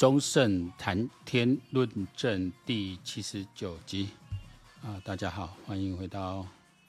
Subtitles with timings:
[0.00, 4.08] 中盛谈天论证第七十九集
[4.82, 6.46] 啊，大家好，欢迎回到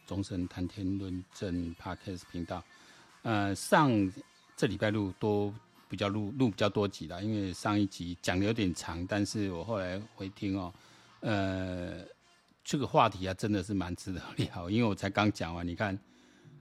[0.08, 2.64] 中盛谈天论证 Podcast 频道。
[3.24, 3.92] 呃，上
[4.56, 5.54] 这礼拜录多
[5.90, 10.74] 比较录录比较多集了，因为上一集讲的有点长，但是我后来回听哦，
[11.20, 12.06] 呃，
[12.64, 16.00] 这个话题啊真的是蛮值得聊，因为我才刚讲完，你看。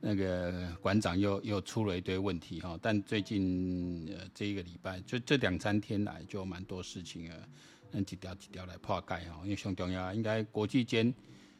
[0.02, 7.36] 那个馆长又又出了一堆问题哈，但最近呃这一个礼拜就这两三天来就蛮多事情啊，
[7.92, 11.12] 嗯几条几条来破解哈，因为上重要应该国际间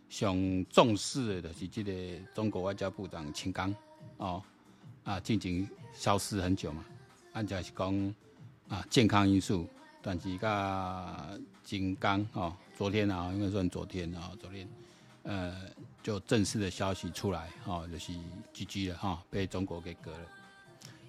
[0.09, 0.35] 上
[0.71, 1.93] 重视的就是这个
[2.35, 3.75] 中国外交部长秦刚
[4.17, 4.43] 哦
[5.05, 6.83] 啊，近景消失很久嘛，
[7.35, 8.15] 按照是讲
[8.69, 9.69] 啊健康因素，
[10.01, 14.67] 但是个金刚哦，昨天啊应该算昨天啊昨天。
[15.23, 15.55] 呃，
[16.03, 18.13] 就正式的消息出来，哈、哦，就是
[18.55, 20.27] GG 了，哈、哦，被中国给革了。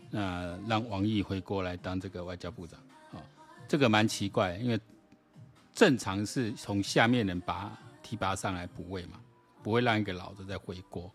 [0.10, 2.78] 那让王毅回国来当这个外交部长，
[3.12, 3.22] 哦，
[3.70, 4.78] 这个蛮奇怪，因为
[5.74, 7.72] 正常是从下面人拔
[8.04, 9.22] 提拔上来补位嘛，
[9.64, 11.10] 不会让一个老的再回国，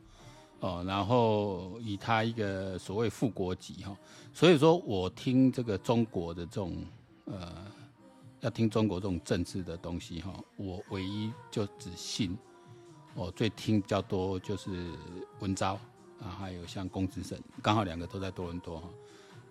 [0.61, 3.97] 哦，然后以他一个所谓副国级，哈、哦，
[4.33, 6.83] 所以说我听这个中国的这种，
[7.27, 7.67] 呃，
[8.41, 12.34] 要听中国这种政治的东西，哈、哦，我唯一就只信。
[13.17, 14.91] 我最听比较多就是
[15.41, 15.72] 文昭
[16.20, 18.89] 啊，还有像龚自胜，刚好两个都在多伦多哈。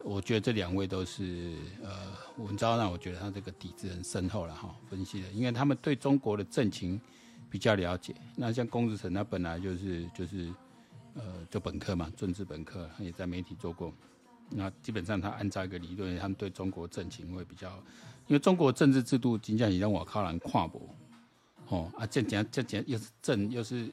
[0.03, 7.01] 我觉得这两位都是呃文昭让我觉得他这个底子很深厚了哈，分析的，因为他们对中国的政情
[7.49, 8.13] 比较了解。
[8.35, 10.53] 那像龚自胜，他本来就是就是
[11.15, 13.91] 呃就本科嘛，政治本科，也在媒体做过。
[14.51, 17.71] 那基本上他按照一个理论，他们对中国政情会比较，
[18.27, 20.87] 因为中国政治制度真正是让我靠人跨博。
[21.69, 23.91] 哦啊，这讲这讲又是政又是，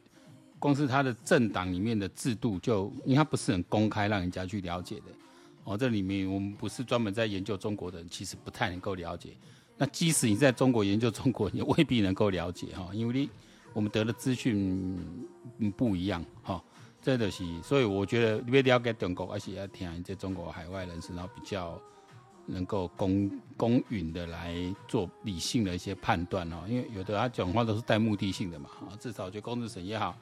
[0.59, 5.05] 光是他的政党里面的制度就，因为他不是很公开让人家去了解的。
[5.65, 9.31] 哦，这里面我们不是专门在研究中国的人，其实不太能够了解。
[9.79, 13.31] 那即使你在中国研究中国，也未必能够了解哈，因为你
[13.73, 14.99] 我们得的资讯
[15.77, 16.63] 不一样哈。
[17.01, 21.81] 这就是，所以我觉得你要了解中国，而且要听一些中国海外人士，然后比较。
[22.47, 24.55] 能够公公允的来
[24.89, 30.17] 做理性的一些判断哦，因为有的他讲话都是带目的性的嘛啊，至少就龚自胜也好，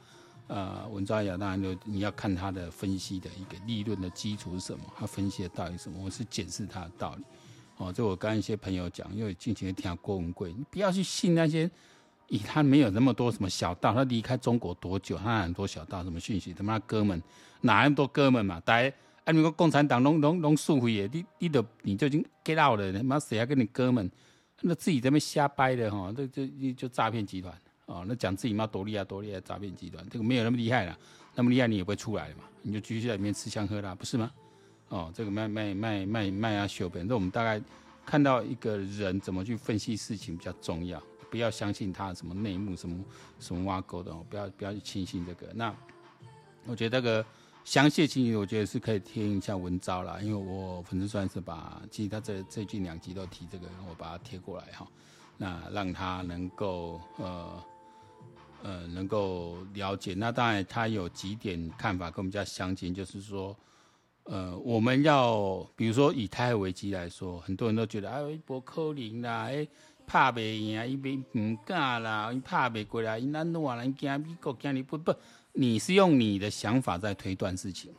[0.47, 7.23] 呃，文章也好，当然就你要看他的分析的一个立论的基础是什么，他分析的道理是什么，我是检视他的道理
[7.77, 7.91] 哦。
[7.91, 11.69] 这我跟一些朋友讲，因为近期听郭文贵，你不要去信那些
[12.27, 17.21] 以他没有那么多什么小道，他离开中国多久，他很多小道什么讯息，他妈哥们
[17.61, 18.93] 哪那么多哥们嘛，大家。
[19.23, 19.31] 啊！
[19.31, 24.09] 你个共产党拢拢拢树毁的，你你都你就已经 get out 了，他妈谁还跟你哥们？
[24.61, 27.55] 那自己在那边瞎掰的哈，这这就诈骗集团
[27.85, 28.03] 哦。
[28.07, 30.97] 那讲自己妈多厉害多厉害，诈骗集团这个没有那么厉害了，
[31.35, 34.31] 那么厉害你也不会出来的嘛，你就继续在里面吃香喝辣，不是吗？
[34.89, 37.61] 哦，这个卖卖卖卖卖啊修本，那我们大概
[38.05, 43.03] 看到一个人怎么去分析事情比较重要，不要相信他什么内幕什么
[43.39, 45.47] 什么挖沟的，不要不要去轻信这个。
[45.53, 45.71] 那
[46.65, 47.23] 我觉得这个。
[47.63, 54.87] 详细情形我觉得是可以听一下文章啦，因为我粉丝算是把，其实他这这近两集都提这个，我把它贴过来哈，
[55.37, 57.63] 那让他能够呃
[58.63, 60.13] 呃能够了解。
[60.15, 63.55] 那当然他有几点看法跟我们比较相近，就是说
[64.23, 69.67] 呃我们要比如说以台海危机来说，很多人都觉得哎，不可能啦，哎
[70.07, 75.13] 怕不赢，伊别唔敢啦，怕不过来，伊咱哪能惊美国惊你不不。
[75.53, 77.91] 你是用你的想法在推断事情，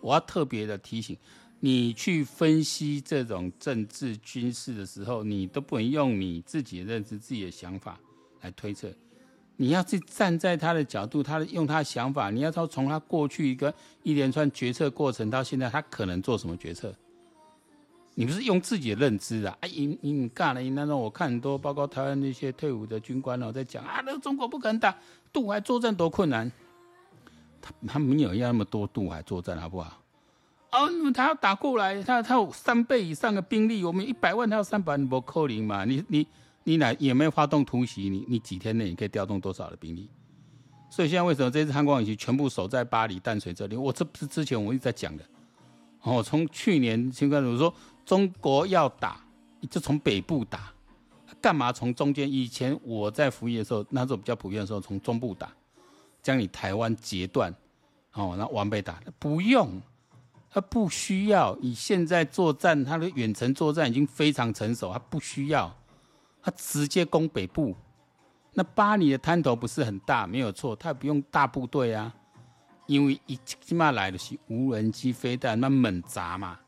[0.00, 1.16] 我要特别的提醒，
[1.58, 7.98] 你去分析这种政治军事的时候，你都不能用你自己的认知、自己的想法
[8.40, 8.92] 来推测，
[9.56, 16.94] 你要去站在他的角度，他的用他的想法，你要从从他过去一个一连串决策过程到现在，他可能做什么决策，
[18.14, 19.56] 你不是用自己的认知啊？
[19.60, 24.96] 哎，你你干了，那种我看很多，包括台湾那些退伍的军官哦，在讲啊，那个中国不敢打
[25.32, 26.50] 渡海作战多困难。
[27.62, 29.98] 他他没有要那么多渡海作战，好不好？
[30.72, 35.84] 哦，他要打过来，他他有三倍以上的兵力，我们一百万，他要三百万，你不可能嘛？
[35.84, 36.26] 你你
[36.64, 38.08] 你哪有没有发动突袭？
[38.08, 40.08] 你你几天内你可以调动多少的兵力？
[40.90, 43.76] 所以现在为什么这次汉光演习全部守在巴黎淡水这里？
[43.76, 45.24] 我这不是之前我一直在讲的。
[46.02, 47.72] 哦，从去年新冠我说
[48.04, 49.20] 中国要打，
[49.70, 50.72] 就从北部打，
[51.40, 52.30] 干嘛从中间？
[52.30, 55.52] 以前我在服役的时候，那时候比较普遍的时候，从中部打。
[56.22, 57.52] 将你台湾截断，
[58.12, 59.82] 哦，那完被打，不用，
[60.50, 61.56] 他不需要。
[61.60, 65.74] 以现在作战，他的远程作战已经非常成熟，他不需要，
[66.40, 67.74] 他直接攻北部。
[68.54, 72.14] 那巴黎的滩头不是很大，没有错，他也不用大部队啊，
[72.86, 76.60] 因为一起码来的是无人机飞弹，那猛砸嘛，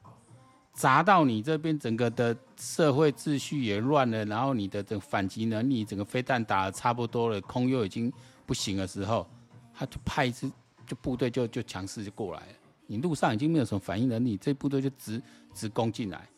[0.73, 8.11] 砸到你这边，整个的社会秩序也乱了，然后你的这个反击能力，整个飞弹打得差不多了，空优已经
[8.47, 9.29] 不行的时候，
[9.75, 10.51] 他就派一支
[10.87, 12.53] 就部队就就强势就过来了。
[12.87, 15.21] 你路上已经没有什么反应能力，这部队就直
[15.55, 16.29] 直攻进来，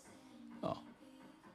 [0.61, 0.77] 哦，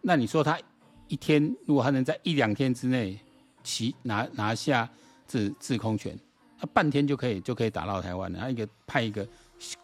[0.01, 0.59] 那你说他
[1.07, 3.17] 一天如果他能在一两天之内
[3.63, 4.89] 起拿拿下
[5.27, 6.17] 制制空权，
[6.59, 8.39] 他半天就可以就可以打到台湾了。
[8.39, 9.25] 他一个派一个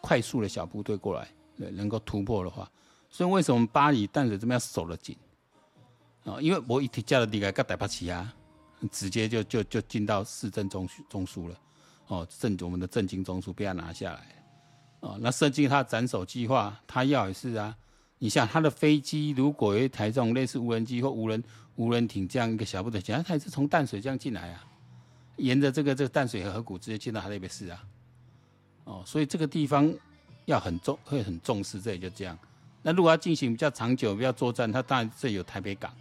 [0.00, 2.70] 快速的小部队过来，对，能够突破的话。
[3.08, 5.16] 所以为什么巴黎淡水这边要守得紧
[6.24, 6.38] 啊？
[6.38, 8.34] 因为我一提加了底盖，跟台北起啊，
[8.92, 11.58] 直接就就就进到市政中中枢了。
[12.08, 14.20] 哦，正我们的正经中枢被他拿下来。
[15.00, 17.76] 哦，那设计他斩首计划，他要也是啊。
[18.18, 21.42] 你像他的飞机，如果有一台这种类似无人机或无人
[21.76, 24.64] 无人艇这样一个小部队，他也是从淡水这样进来啊，
[25.36, 27.84] 沿着这个这个淡水河河谷直接进到他那边是啊。
[28.84, 29.88] 哦，所以这个地方
[30.46, 32.36] 要很重，会很重视，这里就这样。
[32.82, 35.92] 那如果要进行比较长久、比较作战，他当然这有台北港，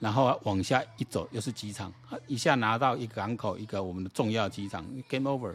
[0.00, 1.92] 然后往下一走又是机场，
[2.26, 5.52] 一下拿到一个港口，一个我们的重要机场，game over，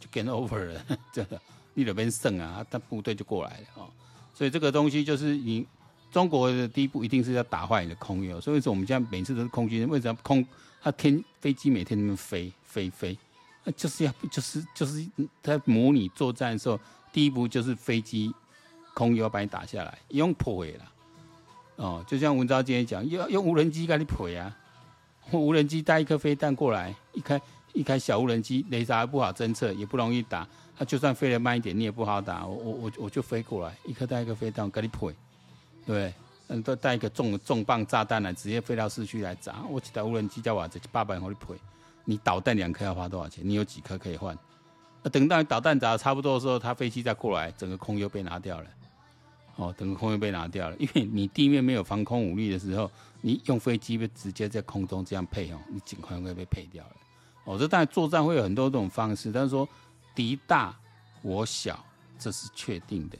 [0.00, 1.40] 就 game over 了， 真的，
[1.74, 3.90] 你那边胜啊，他部队就过来了哦。
[4.34, 5.66] 所以这个东西就是你
[6.10, 10.44] 中国的第一步一定是要打坏你的空优，所以说我们现在每次都是空军，为什么空？
[10.82, 13.16] 他天飞机每天那么飞飞飞，
[13.64, 15.06] 那就是要就是就是
[15.42, 16.80] 在模拟作战的时候，
[17.12, 18.34] 第一步就是飞机。
[18.94, 20.84] 空优把你打下来，用破的啦，
[21.78, 24.54] 哦，就像文昭今天讲，要用无人机给你破啊，
[25.32, 27.40] 无人机带一颗飞弹过来，一开
[27.72, 30.46] 一开小无人机，雷达不好侦测，也不容易打，
[30.76, 35.12] 它就算飞得慢一点，你也不好打，我我我我就飞过来，一颗带一颗飞弹给你破，
[35.86, 36.12] 对？
[36.50, 41.54] 嗯，都带一个重重磅炸弹来，直接飞到市区来砸，我几台无人机叫我这八百给你破，
[42.06, 43.46] 你导弹两颗要花多少钱？
[43.46, 44.36] 你有几颗可以换？
[45.12, 48.66] 等到导弹砸的差不多的时候，它飞机再过来，整个空又被拿掉了。
[49.58, 52.88] 哦，整个空优被拿掉了，因为你地面没有防空武力的时候，
[53.20, 56.96] 你用飞机被直接在空中这样配哦，你尽快会被配掉了。
[57.42, 59.68] 哦，这当然作战会有很多种方式，但是说
[60.14, 60.78] 敌大
[61.22, 61.84] 我小，
[62.18, 63.18] 这是确定的。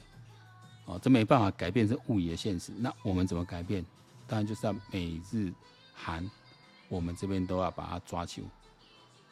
[0.85, 2.71] 哦，这没办法改变是物理的现实。
[2.77, 3.85] 那我们怎么改变？
[4.25, 5.51] 当然就是要美日
[5.93, 6.25] 韩，
[6.87, 8.43] 我们这边都要把它抓住。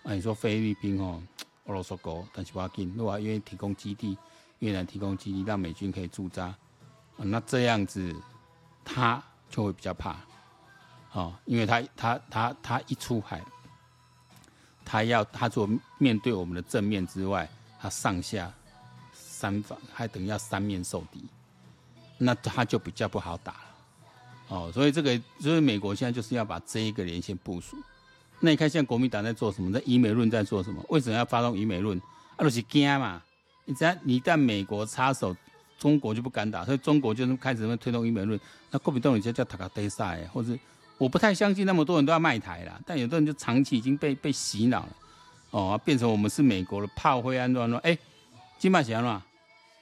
[0.03, 1.23] 啊，你说菲律宾哦，
[1.67, 4.17] 俄罗斯国，但是不要紧，如果愿意提供基地，
[4.59, 6.53] 越南提供基地，让美军可以驻扎。
[7.19, 8.15] 那这样子，
[8.85, 10.15] 他就会比较怕，
[11.13, 13.43] 哦，因为他他他他一出海，
[14.85, 15.67] 他要他做
[15.97, 17.49] 面对我们的正面之外，
[17.79, 18.53] 他上下
[19.13, 21.25] 三方还等于要三面受敌，
[22.19, 23.59] 那他就比较不好打了，
[24.49, 27.75] 哦，所以这个所以美国现在就是要把这一个连线部署。
[28.39, 29.71] 那你看现在国民党在做什么？
[29.73, 30.85] 在以美论在做什么？
[30.89, 31.99] 为什么要发动以美论？
[32.35, 33.19] 啊，就是惊嘛！
[33.65, 35.35] 你只要你一旦美国插手。
[35.77, 38.39] 中国就不敢打，所以中国就是开始推动一美论。
[38.71, 40.57] 那国民党有些叫塔卡德赛，或者
[40.97, 42.81] 我不太相信那么多人都要卖台了。
[42.85, 44.89] 但有的人就长期已经被被洗脑了，
[45.51, 47.79] 哦，变成我们是美国的炮灰安乱乱。
[47.83, 47.97] 哎，
[48.57, 49.23] 金马祥嘛，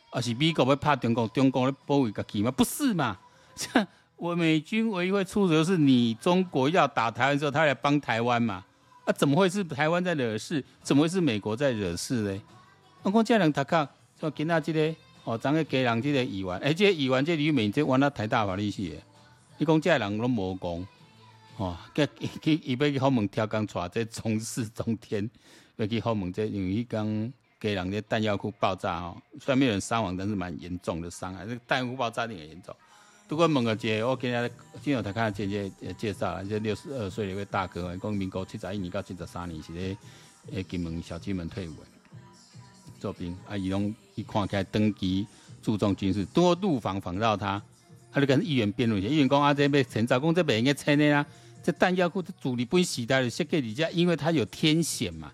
[0.10, 2.52] 啊是美国要怕中国，中国的保卫自己吗？
[2.52, 3.18] 不是嘛？
[3.56, 3.88] 这
[4.18, 8.66] 我美军唯一会出手是你中国要打台湾的时候，他来帮台湾嘛？
[9.06, 10.64] 啊，怎么会是台湾在惹事？
[10.84, 12.42] 怎么会是美国在惹事呢？
[13.04, 13.88] 我讲这两塔卡，
[14.20, 14.96] 说今仔这个。
[15.25, 18.98] 哦，昨个家人即个议员，哎，这个议员这里面这玩了台大法律系的，
[19.57, 20.88] 你讲这人拢无讲，
[21.57, 22.07] 哦，佮
[22.44, 25.27] 去伊要去后门跳钢带，这中四中天
[25.77, 32.75] 要去后门这，因为讲家人这弹药库爆炸哦，虽然没有人伤亡，但是蛮严重的伤害，这个弹药库爆炸也严重。
[33.27, 34.51] 不过问个姐，我今日
[34.84, 39.98] 今日才看姐姐介绍，这六十二岁的一位大哥，讲民国七十一年到七十三年是咧
[40.51, 41.74] 诶金门小金门退伍。
[43.00, 45.25] 做兵啊，伊拢一看起来登基
[45.62, 47.62] 注重军事，多路访访到他，
[48.12, 49.14] 他就跟议员辩论一下。
[49.14, 51.25] 议员讲啊，这边陈昭公这边应该拆的啊，
[51.64, 55.32] 这弹药库的主力不是时代的设计底下，因为它有天险嘛。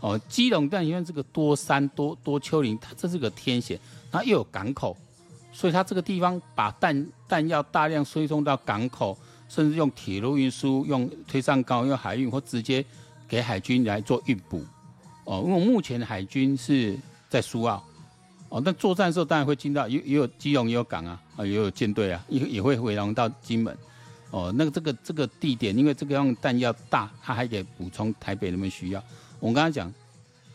[0.00, 3.78] 哦，基隆弹因为这个多山多多丘陵，它这是个天险，
[4.10, 4.96] 它又有港口，
[5.52, 9.16] 所以它这个地方把弹弹药大量输送到港口，
[9.48, 12.84] 甚至用铁路运输，用推上高，用海运或直接
[13.28, 14.64] 给海军来做运补。
[15.24, 16.98] 哦，因为目前海军是
[17.28, 17.82] 在苏澳，
[18.48, 23.76] 哦，但作战的时候当然会进到，也也有基隆也有港啊，啊也有舰队啊，也也会回廊到金门，
[24.30, 29.02] 哦，那个这个这个地点，因为这个样弹药大，它还得补充台北那边需要。
[29.38, 29.92] 我刚刚讲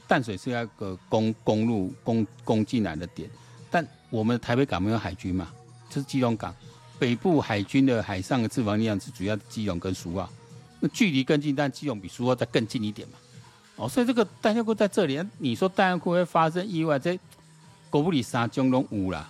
[0.08, 3.30] 淡水是一个公公路公公进来的点，
[3.72, 5.50] 但我们台北港没有海军嘛，
[5.90, 6.54] 这是基隆港，
[7.00, 10.30] 北部海军的海上的自防力量是主要基隆跟苏澳，
[10.80, 13.18] 那距离更近，但基隆比苏澳再更近一点嘛。
[13.78, 17.18] 哦，所以这个弹药库在这里，你说弹药库会发生意外，这
[17.90, 19.30] 国不理三种拢有啦。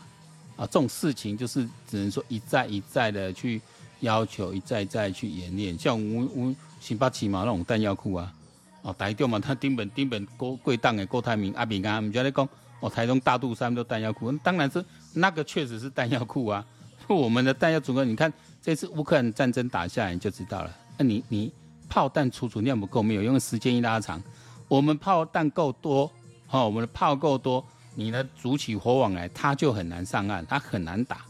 [0.56, 3.62] 啊，这种事情就是只能说一再一再的去
[4.00, 5.78] 要求，一再一再去演练。
[5.78, 8.34] 像我我新八七嘛那种弹药库啊，
[8.82, 12.50] 哦台中嘛，他丁本丁本郭贵档的郭台铭阿炳啊，我们就在讲
[12.80, 16.66] 哦台中大肚山都弹药库，当然是那个确实是弹药库啊。
[17.08, 20.76] 我们的弹药足够，你看这次乌克兰战争打下来你就知道了。
[20.98, 21.52] 那你你
[21.90, 24.22] 炮弹储存量不够没有用，时间一拉长，
[24.68, 26.12] 我们炮弹够多，
[26.46, 27.66] 好，我们的炮够多。
[27.96, 31.26] 你的组起火网来，它就很难上岸，它很难打，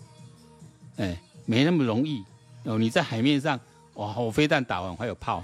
[0.97, 2.21] 哎，没那么容易
[2.65, 2.77] 哦。
[2.77, 3.57] 你在海面上，
[3.93, 5.41] 哇，我飞弹打完还有炮，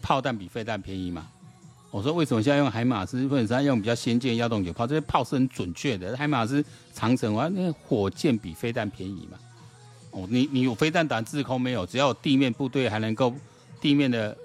[0.00, 1.26] 炮弹比飞弹便宜嘛？
[1.90, 4.86] 我说为什么现在用海马斯或者是用比较先进的幺洞九炮？
[4.86, 6.16] 这些炮是很准确的。
[6.16, 9.38] 海马斯长城，哇，那火箭比飞弹便宜嘛？
[10.10, 11.84] 哦，你你有飞弹打制空没有？
[11.84, 13.34] 只要地面部队还能够，
[13.86, 14.36] 地面的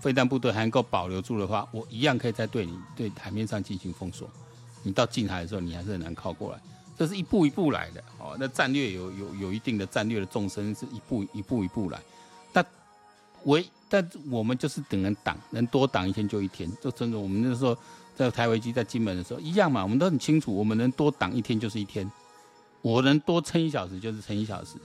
[0.00, 4.26] 飞弹部队还能够保留住的话，我一样可以在对你对海面上进行封锁。
[4.82, 6.58] 你到近海的时候，你还是很难靠过来，
[6.96, 8.34] 这是一步一步来的哦。
[8.40, 12.00] 那战略有有有一定的战略的纵深，是一步一步一步来。
[12.54, 12.64] 但
[13.44, 16.70] 唯但我们就是等人挡，能多挡一天就一天。
[16.80, 17.76] 就真的，我们那时候
[18.16, 22.10] 在台危机在金门的时候一样嘛，我们都很清楚，我们能多挡一天就是一天，
[22.80, 24.78] 我能多撑一小时就是撑一小时，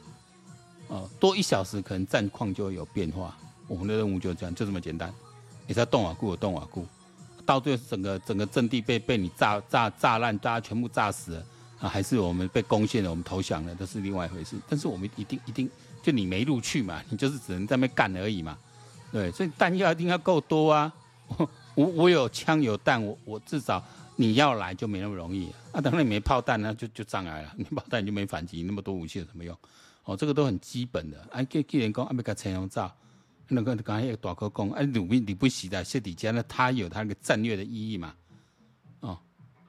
[0.90, 3.38] 哦，多一小时可能战况就会有变化。
[3.72, 5.14] 我们的任务就是这样，就这么简单。
[5.66, 6.86] 你在动啊，固动啊，固。
[7.46, 11.46] 到最后，整个整个阵地被被你炸炸炸烂，大家全部炸死了
[11.80, 11.88] 啊！
[11.88, 14.58] 还是我们被攻陷了，我们投降了，这是另外一回事。
[14.68, 15.72] 但是我们一定一定，
[16.04, 18.58] 就你没路去嘛，你就是只能在那边干而已嘛。
[19.10, 20.92] 对，所以弹药一定要够多啊！
[21.76, 23.82] 我我有枪有弹，我我至少
[24.18, 25.80] 你要来就没那么容易啊。
[25.80, 27.54] 当然你没炮弹呢，就就障碍了。
[27.56, 29.58] 你炮弹你就没反击，那么多武器有什么用？
[30.04, 31.26] 哦，这个都很基本的。
[31.32, 32.94] 哎，既既然讲阿没给陈龙照。
[33.54, 38.14] 那个刚才那个大哥讲，哎，鲁宾你不喜的，谢底家呢，他有他那个战略的意义嘛？
[39.02, 39.20] 哦，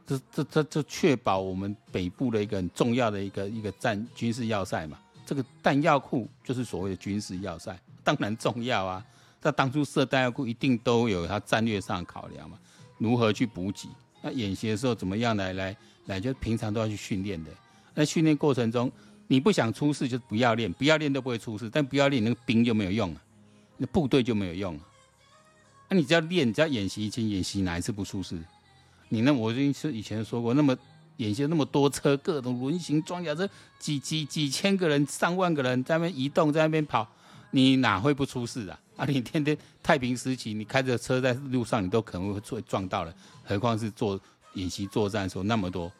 [0.07, 4.99] 这这这这确保我们北部的一个很重要的一个一个战军事要塞嘛。
[5.27, 9.05] 这个弹药库就是所谓的军事要塞，当然重要啊。
[9.41, 12.57] 那当初设弹药库一定都有它战略上的考量嘛，
[12.99, 13.89] 如何去补给？
[14.21, 16.21] 那演习的时候怎么样来来来？
[16.21, 17.51] 就平常都要去训练的。
[17.95, 18.91] 那训练过程中，
[19.27, 23.23] 你不想出事就不要练，不要练都不会出事，但不要练那个兵就没有用了。
[23.83, 24.81] 那部队就没有用了。
[25.89, 28.41] 那、你只要练，只要演习，以前演习哪一次不出事？
[29.09, 29.61] 你那我就
[29.91, 30.75] 以前说过，那么
[31.17, 33.49] 演习那么多车，各种轮型装甲车，
[33.81, 37.07] 几几几千个人、上万个人在那边移动，在那边跑，
[37.51, 38.79] 你哪会不出事啊？
[38.97, 43.13] 啊，你天天太平时期，你开着车在路上，你都可能会会撞到了，
[43.43, 44.19] 何况是做
[44.55, 45.91] 演习作战的时候那么多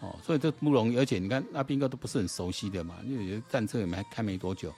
[0.00, 0.96] 哦，所以这不容易。
[0.96, 4.72] 而且你看，那兵哥都不是很熟悉的嘛，因为战车也没开没多久，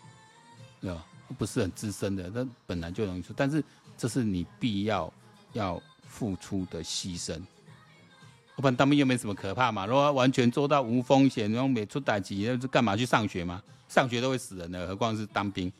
[0.83, 1.07] 对吧？
[1.39, 3.63] 不是很资深的，那本来就容易出，但是
[3.97, 5.13] 这是你必要
[5.53, 7.41] 要付出的牺牲。
[8.57, 13.63] 我不然当兵又没什么可怕嘛，如果完全做到无风险，然后没出代志，那是干嘛去上学嘛？
[13.89, 15.73] 上学都会死人的，何况是当兵？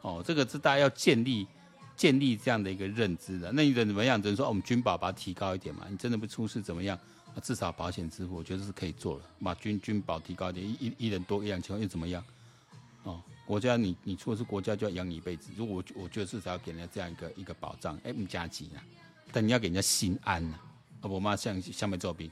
[0.00, 1.46] 哦，这个是大家要建立
[1.94, 3.52] 建立这样的一个认知的。
[3.52, 4.20] 那你怎么样？
[4.20, 5.86] 只能说我们军保把它提高一点嘛。
[5.90, 6.98] 你真的不出事怎么样？
[7.42, 9.24] 至少保险支付，我觉得是可以做的。
[9.42, 12.24] 把军军保提高一点，一一人多一两千万又怎么样？
[13.04, 13.22] 哦。
[13.44, 15.50] 国家你，你出的是国家就要养你一辈子。
[15.56, 18.82] 如果我我觉得至少要给人家这样一个一个保障，哎，不加急啊，
[19.32, 20.58] 但你要给人家心安呐。
[21.00, 22.30] 啊，我妈像像没做兵，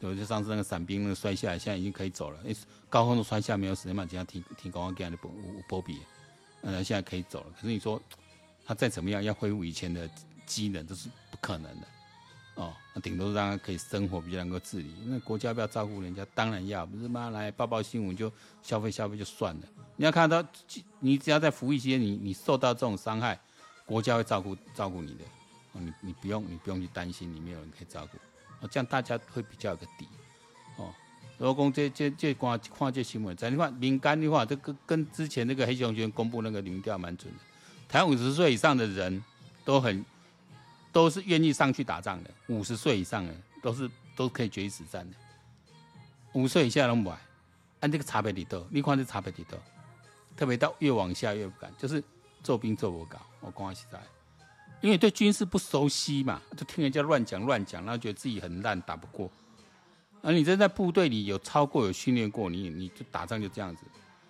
[0.00, 2.40] 对，就上次那个伞兵那个摔下来，现在已经可以走了。
[2.46, 2.54] 哎，
[2.88, 5.30] 高空都摔下没有死，那么只要停停高空给的波
[5.68, 5.98] 波比，
[6.62, 7.46] 嗯，现在可以走了。
[7.60, 8.00] 可是你说
[8.64, 10.08] 他再怎么样要恢复以前的
[10.46, 11.86] 机能，这是不可能的。
[12.56, 14.92] 哦，那顶多是让他可以生活比较能够自理。
[15.04, 16.26] 那国家不要照顾人家？
[16.34, 18.32] 当然要，不是妈来报报新闻就
[18.62, 19.62] 消费消费就算了。
[19.96, 20.44] 你要看到，
[21.00, 23.38] 你只要在服役期间，你你受到这种伤害，
[23.84, 25.24] 国家会照顾照顾你的，
[25.72, 28.18] 哦你你不用你不用去担心，你没有人可以照顾，
[28.60, 30.08] 哦，这样大家会比较有个底，
[30.76, 30.92] 哦。
[31.38, 37.40] 如果讲这这这关看这新闻，在你看民间的话，这个跟之前那个黑熊学院公布那个民调蛮准的，
[37.86, 39.22] 台湾五十岁以上的人
[39.62, 40.02] 都很
[40.96, 45.16] 都是愿意上去打仗的，五十岁以上的都是都可以决一死战的，
[46.32, 47.18] 五岁以下都不爱，
[47.80, 49.58] 按这个差别里头，你看这差别里头。
[50.34, 52.02] 特别到越往下越不敢，就是
[52.42, 53.18] 做兵做不搞。
[53.40, 54.00] 我讲实在，
[54.80, 59.30] 因为对军事不熟悉嘛，就听人家乱讲乱讲，然后觉得自己很烂，打不过。
[60.22, 63.82] 而你真在部队里有超过、有训练过，你你就打仗就这样子。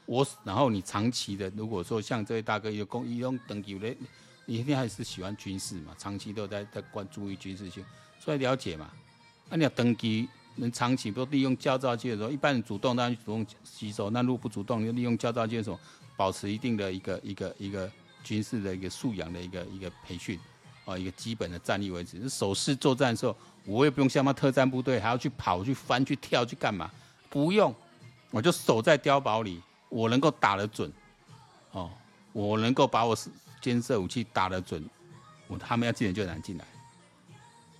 [0.05, 3.97] 我然后你长期的，如果说像这位大哥有工一用等级的，
[4.47, 7.85] 你一定还是喜欢军事嘛，长期都在在关注于军事性，
[8.19, 8.91] 所以了解嘛。
[9.51, 10.27] 那你要登记。
[10.59, 15.79] 能长期，都利用教召机的时候，一般人主动当然主动吸收；那如果不主动，就利用教召机的时候，
[16.17, 17.93] 保持一定的一个一个一个
[18.25, 20.41] 军事的一个素养的一个一个培训，
[20.87, 22.27] 啊，一个基本的战力为止。
[22.27, 23.37] 守势作战的时候，
[23.67, 26.91] 我也不用像那特战部队，还要去跑、去翻、去跳、去干嘛？
[27.29, 27.75] 不用，
[28.31, 29.61] 我就守在碉堡里，
[29.91, 30.91] 我能够打得准，
[31.73, 31.91] 哦，
[32.33, 33.15] 我能够把我
[33.67, 34.89] 监视武器打得准，
[35.49, 36.65] 我他们要进来就难进来。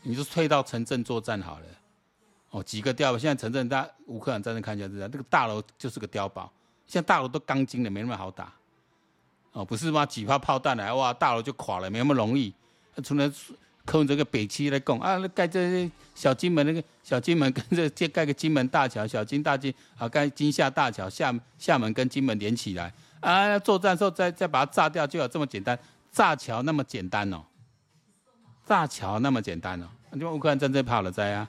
[0.03, 1.67] 你就退到城镇作战好了，
[2.51, 6.53] 哦，几个碉堡，现在城镇大乌克兰战争看起来知道，这个大楼就是个碉堡，
[6.89, 8.53] 现在大楼都钢筋的，没那么好打，
[9.53, 10.05] 哦，不是吗？
[10.05, 12.53] 几发炮弹来，哇，大楼就垮了，没那么容易。
[13.05, 13.33] 除了
[13.85, 22.93] 靠这个北区来攻啊，盖这小金门那个小金门跟这建盖个金门大桥，小金大金啊，盖金厦大桥，厦厦门跟金门连起来
[23.27, 25.77] 啊，作战时候再再把它炸掉，就有这么简单，
[26.13, 27.43] 炸桥那么简单哦，
[28.65, 29.89] 炸桥那么简单哦。
[30.13, 31.49] 你乌克兰战争怕了灾啊，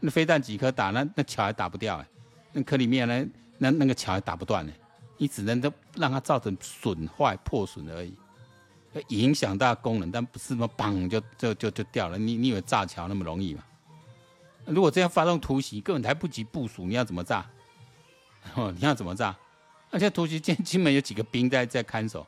[0.00, 2.06] 那飞弹几颗打那那桥还打不掉哎，
[2.52, 3.26] 那克里面呢
[3.58, 4.72] 那那个桥还打不断呢，
[5.18, 8.16] 你只能都让它造成损坏破损而已，
[9.08, 12.16] 影响到功能，但不是说砰就就就就掉了。
[12.16, 13.62] 你你以为炸桥那么容易吗？
[14.64, 17.44] 如果这样发动突袭，根本来不及部署，你要怎么炸？
[18.54, 19.36] 哦， 你要怎么炸？
[19.90, 22.26] 而且突袭金金门有几个兵在在看守，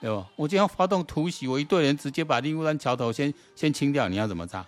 [0.00, 0.26] 对吧？
[0.36, 4.66] 我今天要发动突袭，我一队人直接把立木山桥头先先清掉，你要怎么炸？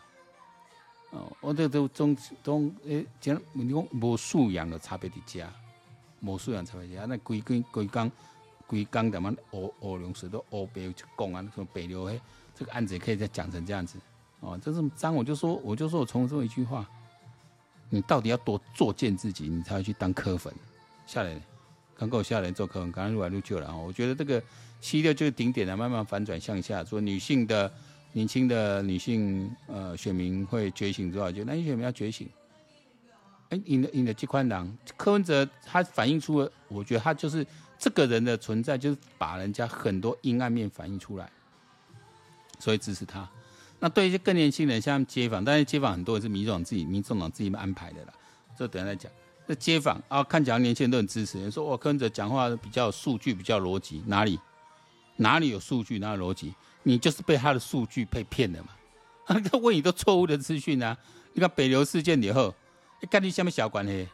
[1.10, 5.50] 哦，我这都中中诶，讲你讲无素养的差别的家，
[6.20, 8.10] 无素养差别的家，那规规规工
[8.66, 12.20] 规工他妈乌乌龙水都乌白去讲啊，说北流诶，
[12.54, 13.98] 这个案子也可以再讲成这样子，
[14.40, 16.86] 哦，这这么脏，我就说我就说我从这么一句话，
[17.88, 20.52] 你到底要多作践自己，你才会去当柯粉？
[21.06, 21.40] 下来，
[21.98, 24.42] 刚够下来做柯粉，刚刚入来入去了啊，我觉得这个
[24.80, 27.72] 七六就是顶点了，慢慢反转向下，说女性的。
[28.12, 32.26] 年轻的女性呃选民会觉醒之后，就男性选民要觉醒。
[33.50, 37.46] 哎，你的你的这块狼柯文哲，他反映出了，我觉得他就是
[37.78, 41.30] 这个人的存在，就是把人家很多阴暗面反映出来，
[42.58, 43.28] 所以支持他。
[43.80, 48.14] 那对一些更年轻人，像街访，但是街访很多也是民众自己民众党自己安排的啦，
[48.56, 49.12] 这等下再讲。
[49.46, 54.38] 那街坊啊，看起来年轻人都很支持，人说我跟着讲话比较数据，比较逻辑，哪里
[55.16, 56.54] 哪里有数据，哪里有逻辑？
[56.82, 58.68] 你就是被他的数据被骗了嘛？
[59.50, 60.96] 他问你都错误的资讯啊！
[61.32, 62.54] 你看北流事件以后，
[63.10, 64.08] 跟你下面小关系？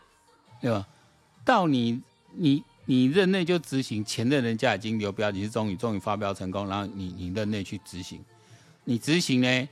[0.61, 0.87] 对吧？
[1.45, 2.01] 到你
[2.35, 8.25] 你你任内就执行，前任人家已经流标，你是终于终于发标成功，然后你你任内去执行，
[8.85, 9.69] 你执行呢？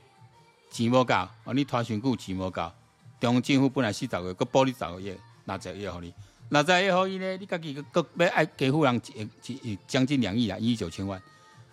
[0.69, 2.71] 钱无够，哦，你拖选股钱无够，
[3.19, 6.13] 中政府本来四十个月，搁补你十个月，六十个月给你，
[6.49, 7.37] 六十个月给你呢？
[7.37, 9.01] 你家己搁要爱给付人
[9.45, 11.21] 一一将近两亿啦，一亿九千万。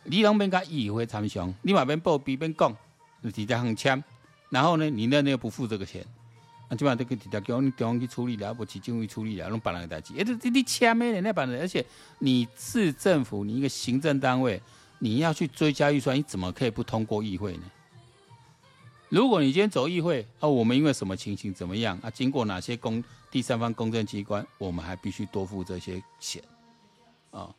[0.05, 2.75] 你拢免甲议会参详，你嘛免报备免讲，
[3.23, 4.03] 直接横签。
[4.49, 6.03] 然后呢，你那那又不付这个钱，
[6.69, 10.15] 啊，基本上都直接叫你中央去处理了，不去政府处理了，拢别人个代志。
[10.17, 11.85] 哎，这这你签没人那办的，而且
[12.21, 14.63] 你是政府，你一个行政单位，
[15.01, 17.65] 你要去追加预算，你怎么可以不通过议会呢？
[19.09, 22.11] 如果你今天走议会，啊，我们因为什么情形怎么样啊？
[22.11, 26.43] 经过哪些公第三方公证机关，我们还必须多付这些钱，
[27.31, 27.55] 啊。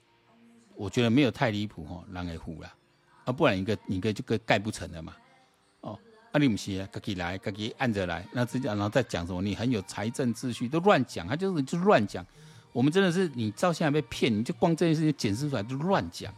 [0.76, 2.74] 我觉得没有太离谱吼，人会付了，
[3.26, 5.14] 啊，不然一个一个就个盖不成了嘛，
[5.82, 6.00] 哦，
[6.32, 9.42] 啊，你不是啊，自己来，自己按着来，那这样然后再讲什么？
[9.42, 12.26] 你很有财政秩序，都乱讲，他就是就乱讲。
[12.72, 16.34] 我们真的是，你照现在被骗，你就光这件事情检视出来就乱讲，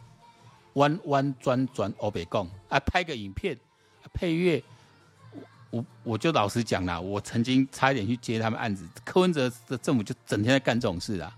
[0.72, 3.56] 弯弯转转欧北共啊，拍个影片，
[4.12, 4.60] 配乐，
[5.72, 11.36] 我我就老实讲啦，我曾经差一点去接他们案子，柯文哲的政府就整天在干这种事啊，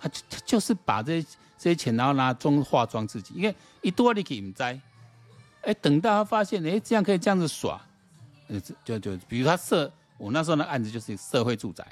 [0.00, 1.28] 他就他就是把这些。
[1.62, 4.80] 这些钱然后拿装化妆自己，因为一多你可以唔摘，
[5.60, 7.78] 哎，等到他发现，哎，这样可以这样子耍，
[8.82, 11.86] 就就比如他设我那时候的案子就是社会住宅，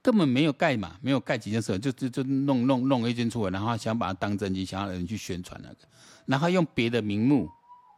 [0.00, 5.78] 根本没有盖嘛，没有盖几间社，就就就弄弄弄一间出来，然后想把它当真机，想要人去宣传那个，
[6.24, 7.50] 然后用别的名目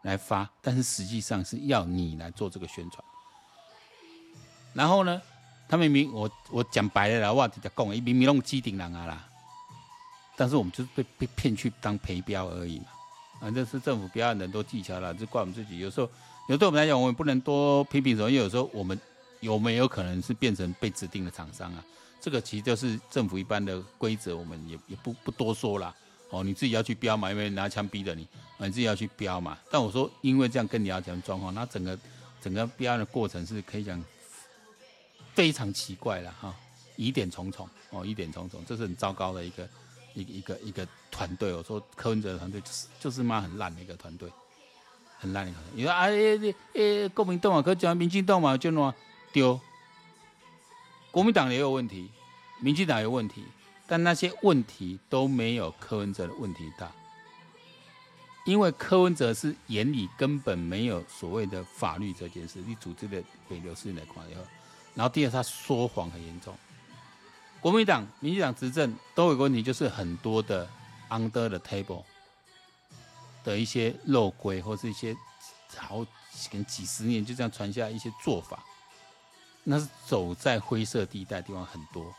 [0.09, 3.05] 来发，但是实际上是要你来做这个宣传，
[4.73, 5.21] 然后呢，
[5.69, 9.29] 他明明我我讲白了啦，我直接讲，伊明明弄机顶人啊啦。
[10.35, 12.87] 但是我们就是被被骗去当陪标而已嘛，
[13.41, 15.79] 啊，正是政府标案的很多技巧了，就怪我们自己。
[15.81, 16.09] 有时候，
[16.49, 18.99] 有对我们来讲，我们不能多批评什么，因为有时候我们
[19.41, 21.85] 有没有可能是变成被指定的厂商啊？
[22.21, 25.95] 这个其实就是政府一般的规则，我们也也不不多说了。
[26.31, 28.27] 哦，你自己要去标嘛，因为拿枪逼着你，
[28.59, 29.59] 啊，你自己要去标嘛。
[29.71, 31.99] 但我说，因为这样跟你要讲状况，那整个
[32.41, 34.03] 整个标的过程是可以讲
[35.35, 36.55] 非常奇怪了哈，
[36.97, 39.69] 疑点重重哦，疑点重重，这是很糟糕的一个。
[40.15, 44.29] 一个一个一个团队，我说柯文哲的团队就是就是妈很烂的一个团队，
[45.17, 45.77] 很烂的一个团队。
[45.77, 48.93] 你说啊，诶诶，国民党嘛，可讲民进党嘛，就那么
[49.33, 49.61] 丢。
[51.13, 52.11] 国民党也有问题，
[52.61, 53.45] 民进党有问题，
[53.89, 56.93] 但那些问题都没有柯文哲的问题大。
[58.45, 64.43] 因为柯文哲是眼里根本没有所谓的法律这件事，你组织的北流事件来看以后，
[64.95, 66.57] 然后第二他说谎很严重。
[67.61, 70.67] 国民党、民进党执政都有个问题，就是很多的
[71.11, 72.05] under the table
[73.45, 75.15] 的一些漏规，或是一些
[75.77, 78.65] 好几几十年就这样传下来一些做法，
[79.65, 82.15] 那是走在灰色地带地方很多。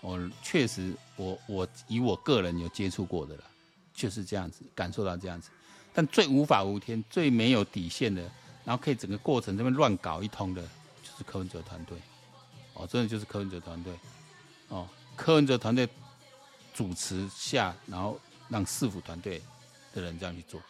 [0.00, 3.44] 我确实我，我以我个人有接触过的了，
[3.92, 5.50] 就是这样子感受到这样子。
[5.92, 8.22] 但最无法无天、最没有底线的，
[8.64, 10.62] 然后可以整个过程这边乱搞一通的，
[11.02, 11.98] 就是柯文哲团队。
[12.74, 13.92] 哦，真的就是柯文哲团队。
[14.68, 15.88] 哦，柯文哲团队
[16.72, 19.42] 主持下，然后让市府团队
[19.92, 20.62] 的人这样去做，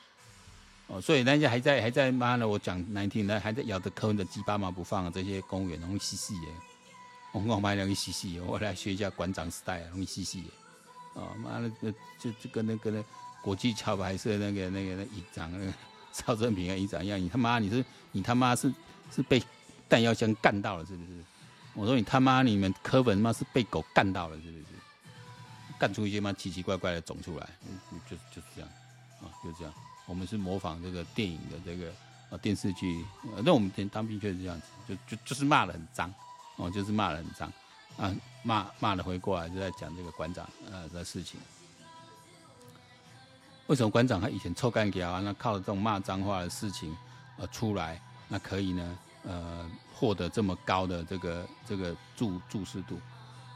[0.86, 6.48] 哦，所以人家还在还在妈的，我讲难听的，还在咬着柯文哲鸡巴毛不放，这些公务员容易嘻嘻耶，
[7.32, 10.50] 我我买两个嘻嘻，我来学一下馆长 style，容易嘻嘻耶，
[11.14, 11.70] 哦，妈的，
[12.18, 13.04] 就就跟那个那
[13.42, 15.72] 国际桥牌社那个那个那议长那个
[16.12, 18.72] 赵正平啊议长一样，你他妈你是你他妈是
[19.14, 19.42] 是被
[19.88, 21.24] 弹药箱干到了是不是？
[21.74, 24.64] 我说你他妈，你们柯粉妈是被狗干到了，是不是？
[25.78, 27.48] 干出一些妈奇奇怪怪的种出来，
[28.10, 28.68] 就就是这样，
[29.22, 29.72] 啊，就这样。
[30.04, 31.90] 我们是模仿这个电影的这个
[32.28, 33.02] 啊电视剧，
[33.44, 36.12] 那我们当兵确实这样子，就就就是骂得很脏，
[36.60, 37.50] 哦，就是骂人脏，
[37.96, 41.40] 啊，骂骂了回过来就在讲这个馆长呃的事情。
[43.66, 46.94] 为什么馆长他以前臭干譙啊，那靠这种骂脏话的事情
[47.38, 48.98] 呃出来，那可以呢？
[49.22, 52.98] 呃，获得这么高的这个这个注注视度，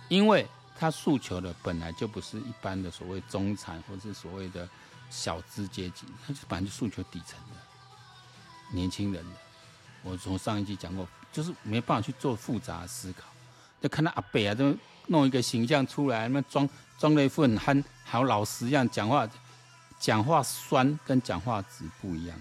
[0.08, 4.68] 因为他诉求的本来就不是一般的所谓中产或是所谓的
[5.08, 9.36] 小资阶级，他就本来就诉求底层的年轻人的。
[10.04, 13.24] 我从上一集讲过，就是没办法去做复杂的思考，
[13.80, 19.26] 就看到阿北啊，都弄一个形象出来，那装装了一副很憨好老实一样讲话，
[19.98, 22.38] 讲话酸跟讲话直不一样。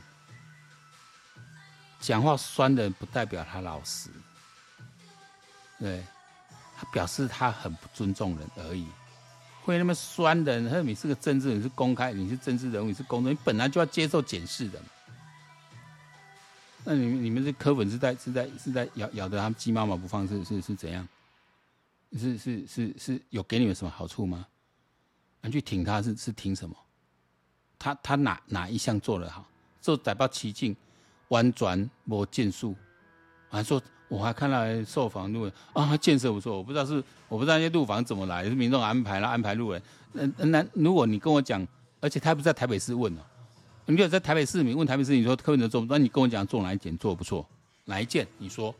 [2.01, 4.09] 讲话酸的不代表他老实，
[5.79, 6.03] 对，
[6.77, 8.85] 他表示他很不尊重人而已。
[9.61, 14.85] 会那么酸的人，他你是个政治，你是公开，你是政治人物，你是公众，你本来就要接受检视的嘛。
[16.83, 21.07] 那你们你们这柯粉是在是在是在咬咬着他们鸡妈妈不放，是是是怎样？
[22.17, 24.45] 是是是是有给你们什么好处吗？
[25.41, 26.75] 你去挺他是是挺什么？
[27.79, 29.45] 他他哪哪一项做得好？
[29.81, 30.75] 做逮捕起劲。
[31.29, 32.75] 完全没建树，
[33.49, 36.55] 还说我还看到受访路人啊，建设不错。
[36.55, 39.81] 我不知道是我不知道那些路房怎么来，是民众安排了安排路人。
[40.11, 41.65] 那那如果你跟我讲，
[41.99, 43.21] 而且他不是在台北市问哦，
[43.85, 47.45] 你有在台北市民问台北市，你说柯文哲做不，那你跟我讲做哪一件做不错？
[47.85, 48.25] 哪一件？
[48.37, 48.73] 你说，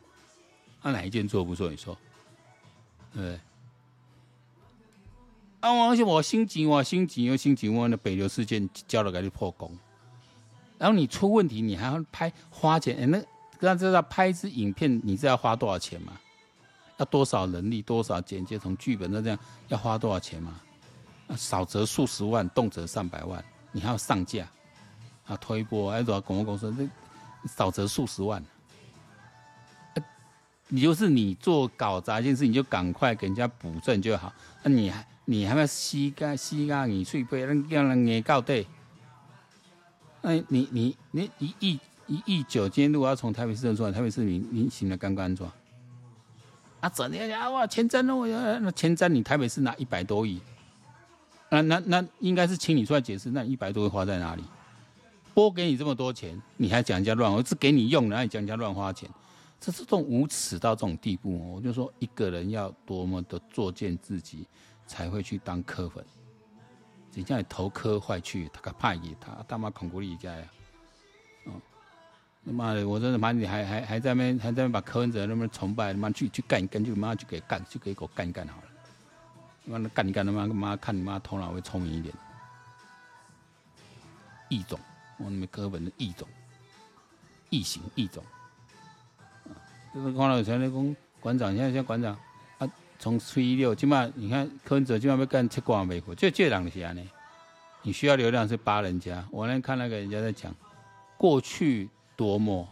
[0.81, 1.69] 那、啊、哪一件做不错？
[1.69, 1.97] 你说，
[3.13, 3.39] 对。
[5.59, 9.77] 啊，而且我心急，我心急又心急，我那北流事件交了给你破功。
[10.77, 12.97] 然后你出问题，你还要拍花钱？
[12.97, 13.19] 哎，那
[13.59, 16.13] 大家知道拍一支影片，你知道要花多少钱吗？
[16.97, 20.61] 要多少人力、多少剪接，从剧本到这样要花多少钱吗？
[21.35, 23.43] 少则数十万，动辄上百万。
[23.71, 24.47] 你还要上架
[25.25, 26.73] 啊，推波，还有多少广告公司？
[26.77, 26.87] 这
[27.47, 28.43] 少则数十万。
[30.69, 34.33] 你就是你做搞砸一件事，你就赶快给人家补正就好。
[34.63, 38.65] 那你还你还要吸干吸干你脆背，让让人给告对。
[40.23, 45.51] 哎，你你你一亿一亿九，今天如果要从台北市政出来，台北市民你行了刚刚安装
[46.79, 46.89] 啊？
[46.89, 47.49] 怎的呀？
[47.49, 48.25] 哇，前瞻哦，
[48.61, 50.41] 那前瞻你台北市拿一百多亿，
[51.49, 54.43] 那那那应该是请你出来解释，那一百多亿花在哪里？
[55.33, 57.31] 拨给你这么多钱，你还讲人家乱？
[57.33, 59.09] 我是给你用的，然后你讲人家乱花钱，
[59.59, 61.55] 这是种无耻到这种地步！
[61.55, 64.47] 我就说一个人要多么的作践自己，
[64.85, 66.05] 才会去当柯粉。
[67.13, 70.47] 人家投科坏去，他个派给他大妈孔国立家呀，
[71.45, 71.53] 哦，
[72.45, 78.67] 他妈的，我真的妈你还还还在那边还在那边把柯文哲那么崇拜，他妈去去干一干，就妈就给干就给狗干一干好了，
[79.65, 82.13] 他妈的干一干他妈他妈看你妈头脑会聪明一点，
[84.49, 84.79] 异种，
[85.23, 86.27] 我你们柯文的异种，
[87.49, 88.23] 异形异种，
[89.93, 92.17] 就是看到有前那公馆长，现在现在馆长
[92.57, 92.69] 啊。
[92.99, 97.01] 从初一六，起码你看柯文哲起码要干七挂美国，就这两些呢。
[97.81, 100.55] 你需要流量是扒人家，我那看那个人家在讲，
[101.17, 102.65] 过去多么，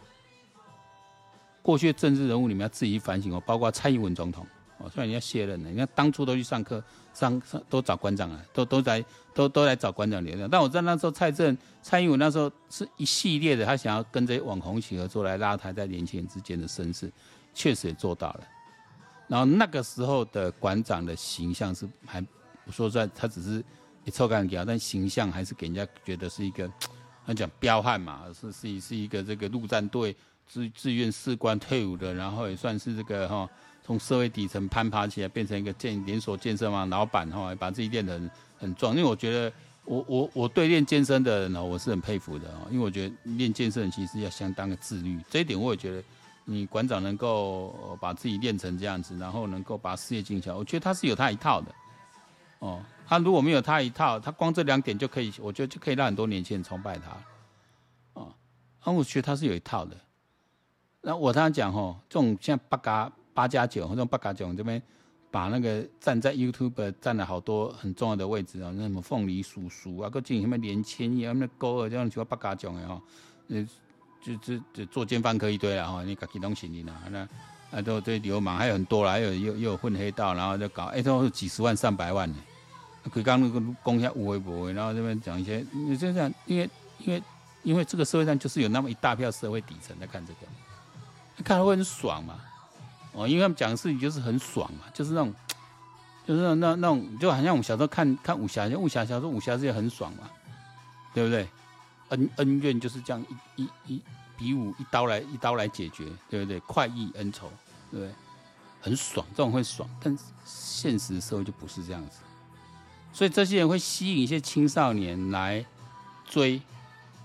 [1.60, 4.46] 过去的政治人物你们要自己反省哦，包括蔡英文总统
[4.82, 6.82] 哦，虽然人家卸任了，你看当初都去上课，
[7.14, 10.48] 上上都找馆长啊，都都在都都来找馆长聊聊。
[10.48, 17.10] 但我知道那时候蔡政蔡英文那时候是一系列的，他想要跟这些网红一起合作来拉抬在年轻人之间的声势，
[17.54, 18.40] 确实也做到了。
[19.28, 22.22] 然后那个时候的馆长的形象是还，
[22.66, 23.64] 我说实在，他只是
[24.04, 26.70] 一臭干譙，但形象还是给人家觉得是一个，
[27.26, 30.14] 他讲彪悍嘛，是是是一个这个陆战队
[30.46, 33.48] 志志愿士官退伍的，然后也算是这个哈
[33.84, 38.94] 从社会底层攀爬起来，变成一个建连锁健身房老板哈，把自己练得很很壮。
[38.96, 39.52] 因为我觉得
[39.84, 42.68] 我我我对练健身的人呢，我是很佩服的哦。
[42.70, 46.02] 因为我觉得练健身其实要相当的自律，这一点我也觉得
[46.44, 51.74] 你馆长能够把自己练成这样子，然后能够把事业经营起来，我觉得他是有他一套的
[52.60, 52.80] 哦。
[53.04, 57.10] 他如果没有他一套，他光这两点就可以，我觉得就可以让很多年轻人崇拜他
[58.14, 58.32] 哦。
[58.80, 59.96] 啊，我觉得他是有一套的。
[61.02, 64.80] 那我常常讲吼，这种像八嘎八加九，这种八加九这边，
[65.30, 73.00] 把那个站在 YouTube 占了好多很重要的位置啊，那什么凤梨叔叔啊，搁进什么连千亿啊，那高二这样叫八加九的哈，
[73.48, 73.66] 呃，
[74.22, 77.28] 就就就做奸犯科一堆了哈，你自己拢是你啦，那
[77.70, 82.38] 啊都这流氓还有很多啦，还有又又混黑道，然后就搞，哎，都是几十万上百万的，
[83.10, 87.22] 可以刚那个攻一下乌龟博，然后这边讲一些，你就这样，因为因为
[87.62, 90.40] 因为这个社会上就是有那么一大票社会底层在看这个。
[91.42, 92.38] 看了会很爽嘛？
[93.12, 95.34] 哦，因为他们讲的事情就是很爽嘛，就是那种，
[96.26, 100.30] 就是那那那种，就好像我们小时候看看武侠，武侠小说，武侠世界很爽嘛，
[101.12, 101.48] 对不对？
[102.08, 103.24] 恩恩怨就是这样
[103.56, 104.02] 一一一
[104.36, 106.60] 比武一刀来一刀来解决，对不对？
[106.60, 107.50] 快意恩仇，
[107.90, 108.14] 对不对？
[108.80, 109.88] 很爽，这种会爽。
[110.02, 112.18] 但现实社会就不是这样子，
[113.12, 115.64] 所以这些人会吸引一些青少年来
[116.26, 116.60] 追，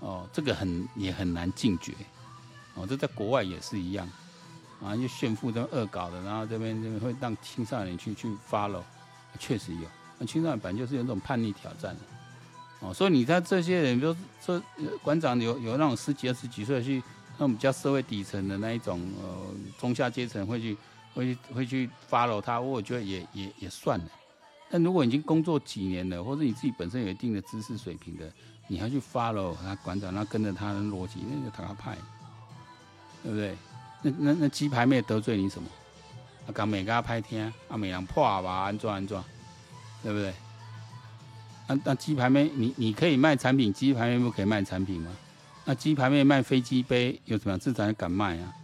[0.00, 1.92] 哦，这个很也很难禁绝。
[2.74, 4.08] 哦，这在国外也是一样，
[4.80, 8.82] 啊，就炫富这恶搞的，然后这边这边会让青少年去去 follow，
[9.38, 9.80] 确实有。
[10.18, 12.00] 那青少年本来就是有这种叛逆挑战的，
[12.86, 14.62] 哦，所以你看这些人，比如说
[15.02, 19.36] 馆长有有那种十几二十几岁去那种比较社会底层的那一种呃
[19.80, 20.76] 中下阶层会去
[21.12, 24.04] 会去会去 follow 他，我觉得也也也算了。
[24.70, 28.32] 但如果已经工作几年了，或者你自己本身有一定的知识水平的，
[28.68, 31.96] 你还去 follow 他馆长，然后跟着他的逻辑，那就他派。
[33.20, 33.56] 对不对？
[34.02, 35.68] 那那那鸡排妹得罪你什么？
[36.46, 38.62] 啊，刚没给他拍天，啊，没人破吧？
[38.64, 39.22] 安装安装，
[40.02, 40.32] 对不对？
[41.66, 45.10] 那那鸡排妹，你你可以卖产品，鸡排妹不可以卖产品吗？
[45.64, 47.58] 那鸡排妹卖飞机杯有什么？
[47.58, 48.54] 至少还敢卖啊！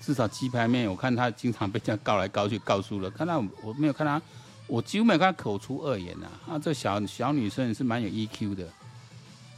[0.00, 3.10] 至少鸡排妹，我看她经常被这样告来告去，告输了。
[3.10, 4.20] 看到我，我没有看她，
[4.66, 6.26] 我几乎没有看她口出恶言呐。
[6.48, 8.66] 啊，这小小女生是蛮有 EQ 的。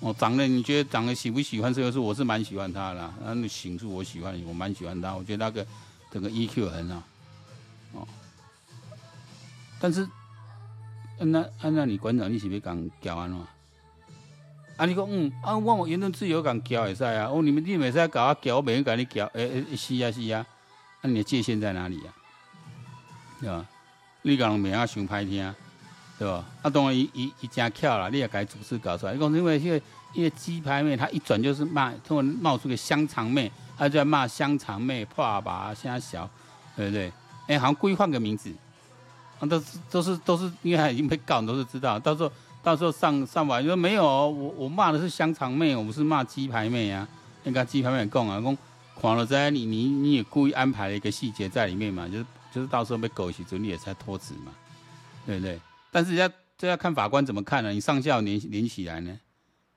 [0.00, 1.98] 哦、长得，你觉得长得喜不喜欢这个是？
[1.98, 5.14] 我是蛮喜欢他的，那那型是我喜欢，我蛮喜欢他。
[5.14, 5.66] 我觉得那个
[6.10, 7.02] 整个 EQ 很好，
[7.92, 8.08] 哦。
[9.80, 10.06] 但是，
[11.18, 13.38] 那按那你馆长，你是不是讲教安怎？
[14.76, 17.28] 啊，你讲嗯，啊，我我言论自由讲教也是啊。
[17.32, 20.46] 哦，你们你们在搞啊教，我每天跟你教，哎、欸、哎，是啊是啊。
[21.00, 23.40] 那、啊、你的界限在哪里呀、啊？
[23.40, 23.66] 对吧？
[24.22, 25.54] 你讲名啊，想歹听。
[26.18, 26.44] 对吧？
[26.62, 29.14] 啊，当然，一一一家巧了，你也该主持搞出来。
[29.16, 29.82] 讲因为因为
[30.14, 36.28] 因为鸡排妹，她一转就是骂，突然冒出个香肠妹，她就在骂香肠妹破吧，瞎小，
[36.74, 37.12] 对不对？
[37.48, 38.50] 哎、好像故意换个名字，
[39.38, 41.98] 啊，都是都是都是，因为她已经被告，都是知道。
[41.98, 47.06] 到时候到时候上上网，说没有，我我骂的是香肠妹，我不是骂鸡排妹啊。
[47.44, 48.56] 那个鸡排妹也讲啊，讲
[48.94, 54.52] 狂了在你你你也故意安排了一个细节在里面嘛，就是就是到时候被狗洗之后你也才脱脂嘛，
[55.26, 55.60] 对不对？
[55.96, 57.72] 但是要这要看法官怎么看呢、啊？
[57.72, 59.18] 你上下连连起来呢，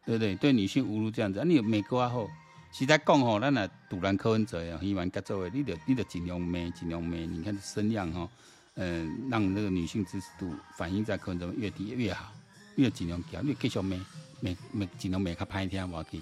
[0.06, 0.36] 对不对？
[0.36, 2.30] 对女性侮辱这样子，啊、你美国啊后，
[2.74, 7.16] 实在讲吼，咱呐堵拦柯文哲呀，希望各位，你得你得尽量骂，尽量骂。
[7.16, 8.30] 你看声量哈，
[8.74, 12.34] 嗯、呃，让那个女性支持度反映在柯文哲越低越好，
[12.76, 13.96] 你得尽量叫，你继续骂，
[14.42, 16.22] 骂骂尽量骂较歹听无要紧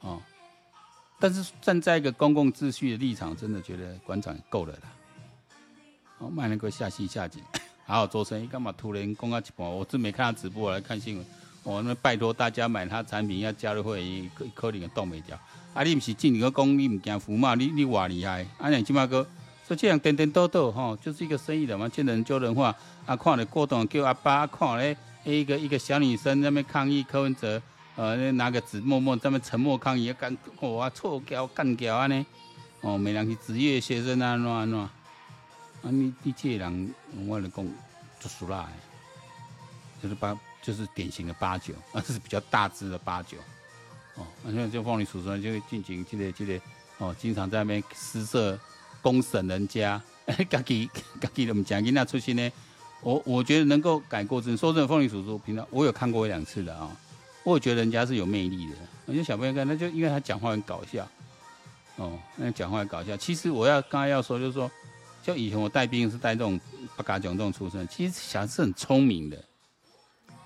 [0.00, 0.20] 哦。
[1.18, 4.92] 但是站在一个公共秩序的立场，真的觉得馆长够了啦。
[6.18, 7.42] 哦，卖那个下戏下井。
[7.86, 9.64] 好好做生意，干嘛突然公告一半？
[9.64, 11.24] 我真没看他直播，我来看新闻。
[11.62, 15.38] 我、哦、那拜托大家买他产品，要加入会员，可可能冻未掉。
[15.72, 17.54] 啊，你不是进你个公，你唔惊福嘛？
[17.54, 18.44] 你你哇厉害！
[18.58, 19.24] 啊，你起码哥
[19.66, 22.74] 说这样颠颠倒倒哈，就是一个生意的嘛，见人就人话。
[23.04, 27.62] 啊，看了过动叫阿爸看嘞，一个一个小女生在那边抗议柯文哲，
[27.94, 32.26] 呃，拿个纸默默在那边沉默抗议，干我啊错交干叫啊呢？
[32.80, 34.86] 哦，没人去职业学生啊，喏喏。
[35.82, 36.94] 啊，你你这人，
[37.26, 37.64] 我来讲，
[38.18, 38.68] 就输啦，
[40.02, 43.38] 就是八，就是典型的八九， 啊，是比较大只的八九，
[44.16, 46.60] 哦，那像这凤梨叔叔就会进行这个这个，
[46.98, 48.58] 哦，经常在那边施舍
[49.00, 50.02] 公审人家，
[50.50, 51.80] 家己家己怎么讲？
[51.84, 52.50] 人家出现呢，
[53.02, 54.56] 我我觉得能够改过自新。
[54.56, 56.90] 说真的，凤梨叔叔平常我有看过一两次的啊、
[57.44, 58.76] 我觉得人家是有魅力的。
[59.04, 61.06] 我觉得小朋友看，那就因为他讲话很搞笑，
[61.96, 63.16] 哦，那讲话很搞笑。
[63.16, 64.68] 其实我要刚才要说，就是说。
[65.26, 66.60] 就以前我带兵是带这种
[66.94, 69.36] 八嘎囧这种出身，其实小孩是很聪明的，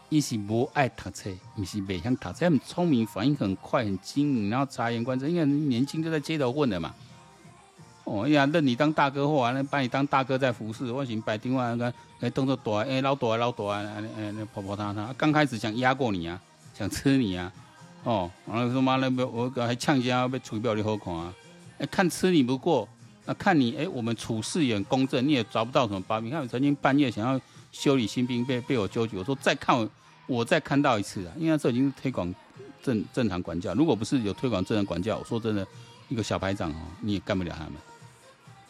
[0.09, 6.95] 伊是不爱读册，不是不想读册，很聪明，反应很快，很精明，然后察言观色，因为年轻就在街头混的嘛。
[8.05, 16.41] 哦呀，认你当大哥后完了把你当大哥在服侍，我行摆电话个哎动作大哎老大老大哎哎那婆婆他他刚开始想压过你啊，
[16.73, 17.53] 想吃你啊，
[18.05, 21.35] 哦，然后说妈那我还呛一下被吹表你好看啊，
[21.77, 22.89] 哎看吃你不过，
[23.35, 26.31] 看你哎我们处事也很公正，你也找不到什么把柄。
[26.31, 27.41] 看我曾经半夜想要
[27.73, 29.89] 修理新兵被被我揪举，我说再看我
[30.27, 32.35] 我再看到一次啊，因为这已经是推广
[32.83, 35.67] 正正常管教，如果不是有推广正常管教，我说真的
[36.09, 37.75] 一个小排长哦你也干不了他们。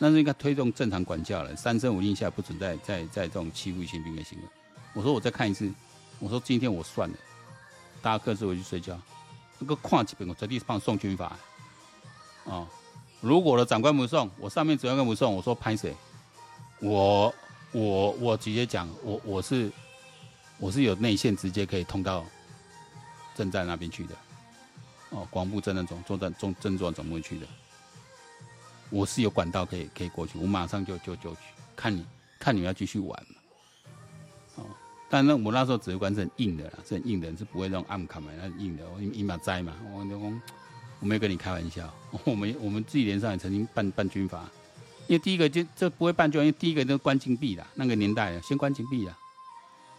[0.03, 4.45] 那是应该推动正常管教了，三声五令下不准再再再这种欺负新兵的行为。
[4.95, 5.71] 我说我再看一次，
[6.19, 7.17] 我说今天我算了，
[8.01, 8.99] 大家各自回去睡觉。
[9.59, 11.37] 那个跨级别我绝对帮送军法。
[12.45, 12.67] 哦，
[13.21, 15.95] 如果我的长官不送，我上面指挥官不送，我说拍谁？
[16.81, 17.33] 我
[17.73, 19.71] 我我直接讲，我我是
[20.59, 22.25] 我是有内线，直接可以通到
[23.35, 24.15] 政战那边去的。
[25.11, 27.47] 哦，广部政战总作战总政作总部去的。
[28.89, 31.41] 我是有管道可以可以过去，我马上就就就去
[31.77, 32.05] 看你，
[32.39, 33.35] 看你要继续玩嘛。
[34.57, 34.65] 哦，
[35.09, 39.77] 但那我那时候指挥官是很硬的啦，是很硬的人，是不会那种暗卡嘛，那硬的，我一马栽嘛。
[39.93, 40.33] 我我
[41.01, 41.93] 我没有跟你开玩笑，
[42.25, 44.49] 我们我们自己连上也曾经办办军阀，
[45.07, 49.17] 因为第一个就这不会办军，因为第一个就关禁闭啦，那个年代先关禁闭啦，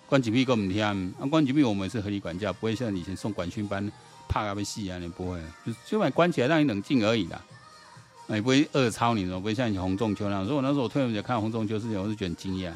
[0.08, 0.84] 关禁闭给我们听，
[1.20, 3.92] 啊关禁闭我们是合理管教，不会像以前送管训班
[4.30, 7.44] 怕他被戏啊，你不会，就就把关起来让你冷静而已啦。
[8.28, 10.46] 也不会恶操你，不会像你洪仲秋那样。
[10.46, 12.74] 所以我那时候我突然间看洪仲秋事情，我是觉得很惊讶。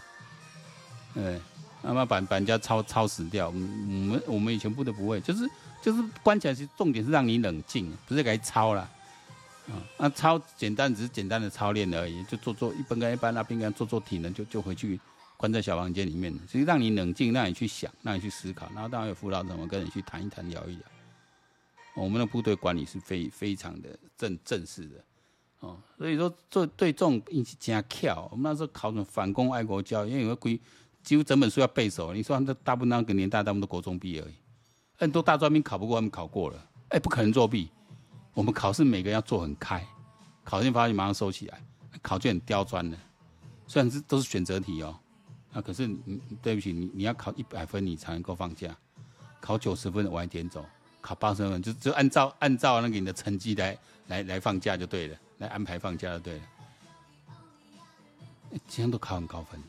[1.13, 1.39] 对，
[1.81, 3.47] 他妈把把人家操操死掉。
[3.47, 5.49] 我们我们以前不得不会，就是
[5.85, 8.81] 就是关起来是重点是让你冷静，不是给你操了。
[9.67, 14.99] 啊，那操简单只是简单的操练而已，就做做一般跟一般那边跟做做体能，就就回去
[15.37, 16.35] 关在小房间里面。
[16.47, 20.81] 其实让你冷静，让你去想，让你去思考，然后当然有辅导怎么跟你去谈一谈、聊一聊。
[21.95, 24.95] 我们的部队管理是非非常的正正式的。
[25.59, 28.27] 哦，所以说做对这种运气真巧。
[28.31, 30.59] 我们那时候考什么反攻爱国教育，因为有个规，
[31.03, 32.11] 几乎整本书要背熟。
[32.11, 34.33] 你说他大部分那个年代，他们都国中毕业而已，
[34.97, 36.65] 很多大专兵考不过，他们考过了。
[36.89, 37.69] 哎，不可能作弊。
[38.33, 39.85] 我们考试每个人要做很开，
[40.43, 41.61] 考卷发现马上收起来，
[42.01, 42.97] 考卷很刁钻的。
[43.67, 44.97] 虽然是都是选择题哦，
[45.53, 48.75] 那可是你对不起，你你要考一百分你才能够放假，
[49.39, 50.65] 考九十分晚一点走，
[51.01, 53.77] 考八十分就就按照按照那个你的成绩来
[54.07, 55.17] 来来放假就对了。
[55.37, 56.41] 来安排放假就，对了，
[58.67, 59.61] 今天都考很高分，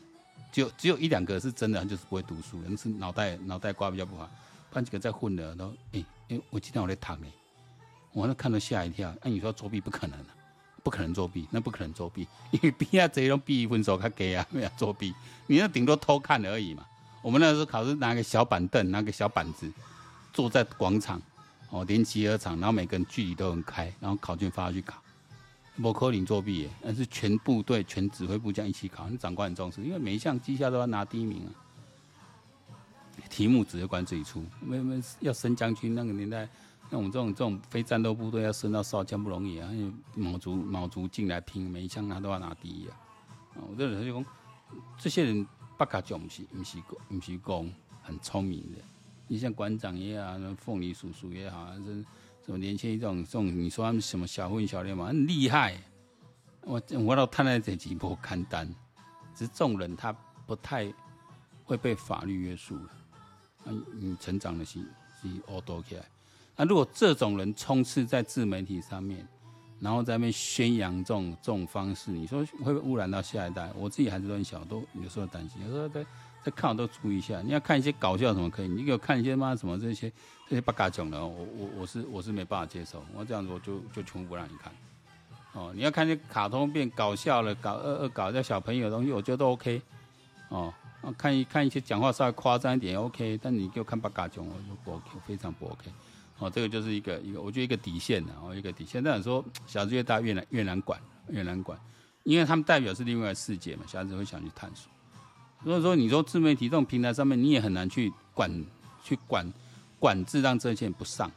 [0.49, 4.29] 只有只有一两个是真的，就是不会读书，人是脑袋脑袋瓜比较不好，
[4.77, 7.27] 班几个在混的然后，哎哎，我今天我在躺哎，
[8.13, 10.19] 我那看到吓一跳，那你说作弊不可能，
[10.83, 15.15] 不可能作弊，那不可能作弊， 因为比啊这种比分手他给啊，没有作弊，
[15.47, 16.85] 你那顶多偷看而已嘛。
[17.23, 19.67] 我们那时候考试拿个小板凳，拿个小板子，
[20.31, 21.19] 坐在广场，
[21.71, 25.01] 哦，连集合场，然后每个人距离都很开，然后考卷发下去考。
[25.81, 31.49] 不可能作弊，但是全部队、全指挥部这样一起考，那长官很重视，因为每一项绩效都要拿第一名啊。
[33.37, 36.49] 题目指挥官自己出，我们要升将军那个年代，
[36.89, 42.97] 那我们这种这种非战斗部队要升到少将不容易啊，因为卯足卯足劲来拼，每一枪他都要拿第一啊。
[43.53, 44.25] 我这人就讲，
[44.97, 45.45] 这些人
[45.77, 46.77] 不卡讲不是不是
[47.09, 47.69] 不是讲
[48.01, 48.79] 很聪明的，
[49.27, 52.03] 你像馆长也好，凤梨叔叔也好，还是。
[52.43, 55.77] 什么年轻一种这种，你说他们什么小混小练嘛，很厉害。
[56.61, 58.65] 我我到看到这几波看单，
[59.35, 60.11] 只是这种人他
[60.47, 60.91] 不太
[61.65, 62.89] 会被法律约束了。
[63.99, 64.79] 你成长的是
[65.21, 66.03] 是恶多起来。
[66.55, 69.27] 那如果这种人充斥在自媒体上面，
[69.79, 73.71] 然后在那边宣扬这种这种方式，你说会不会污染到下一代？
[73.75, 76.05] 我自己孩子都很小，都有时候担心，有时候在。
[76.43, 80.09] 在看我都注意一下，你要看一些搞笑什么可以，你给我看一些嘛什么这些
[80.47, 84.71] 这些八嘎囧的，我我我是我是没办法接受，我这样子我就就全部不让你看。
[85.51, 89.81] 哦，你要看些卡通片搞笑了，搞恶恶搞这小朋友的东西，我觉得都 OK。
[90.47, 90.73] 哦，
[91.13, 95.91] 看一看一些讲话稍微夸张一点 OK，但你给我看八嘎囧，我就不 OK，非常不 OK。
[96.39, 99.03] 哦，这个就是一个一个，我觉得一个底线的，哦，一个底线。
[99.03, 101.79] 但是说小孩子越大越难越难管越难管，
[102.23, 104.91] 因为他们代表是另外世界嘛，小孩子会想去探索。
[105.63, 108.63] 所以说，你说自媒体这种平台上面，你也很难去管、
[109.03, 109.51] 去管、
[109.99, 111.31] 管制，让这些不上。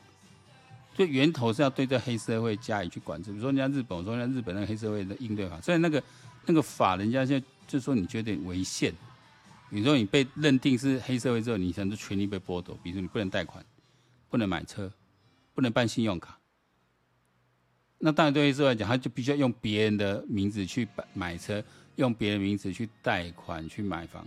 [0.94, 3.30] 就源头是要对这黑社会加以去管制。
[3.30, 6.02] 比如说，人家日本，我说人家日本那个黑社会的应对法，虽然那个
[6.44, 8.92] 那个法，人家现在就说你觉得违宪。
[9.70, 13.64] 你说你被认定是黑社会之后，你很多权利被剥夺，比如说你不能贷款、
[14.28, 14.92] 不能买车、
[15.54, 16.38] 不能办信用卡。
[17.98, 21.64] 那当然对黑社会来讲，他就必须要用别人的名字去买买车。
[21.96, 24.26] 用别人名字去贷款去买房，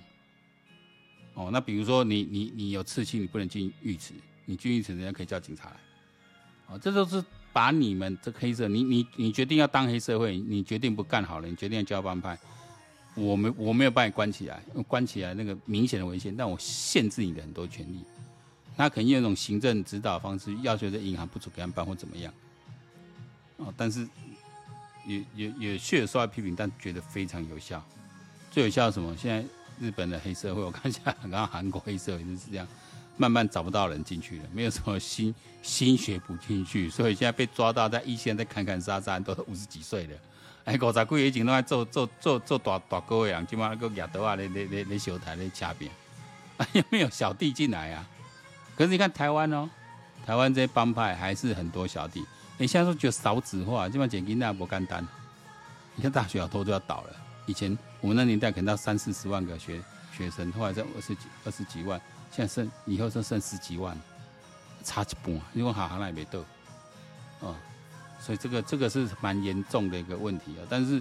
[1.34, 4.14] 哦，那比如说你你你有刺青，你不能进浴池，
[4.46, 5.78] 你进浴池人家可以叫警察来，
[6.68, 12.38] 哦，这都是把你们这黑社，你你你决定要当黑社会，你决定不干好了，你决定要交帮派，
[13.16, 18.04] 我没我没有把你关起来，关起来那个明显的危险，但我限制你的很多权利。
[18.76, 22.34] 那肯定用一种行政指导方式，要求这银行不准给他们办或怎么样。
[23.58, 24.08] 哦，但是
[25.06, 27.84] 也也也确实受到批评，但觉得非常有效。
[28.50, 29.16] 最有效什么？
[29.16, 29.46] 现在
[29.80, 32.68] 日本的黑社会，我看一下，刚刚韩国黑社会就是这样，
[33.16, 40.18] 慢慢找不到人进去了，没有什么新新血补进去，所以现在被抓到在一线在砍砍杀杀，都五十几岁了。
[40.66, 45.92] 哎，五十几岁已经都在做做做做大大哥的样，起码那个牙刀啊，那那那那小台那掐边，
[46.58, 48.06] 哎，有没有小弟进来啊？
[48.76, 49.70] 可是你看台湾哦，
[50.26, 52.26] 台湾这些帮派还是很多小弟。
[52.58, 55.06] 你现在说就少子化，基本上捡金那不简单。
[55.96, 57.16] 你看大学好多都要倒了。
[57.46, 59.82] 以前我们那年代可能到三四十万个学
[60.16, 62.00] 学生，后来在二十几二十几万，
[62.32, 64.00] 现在剩以后就剩十几万，
[64.84, 65.42] 差一半。
[65.54, 66.40] 因为好像还没到，
[67.42, 67.56] 哦，
[68.24, 70.64] 所以这个这个是蛮严重的一个问题啊。
[70.70, 71.00] 但是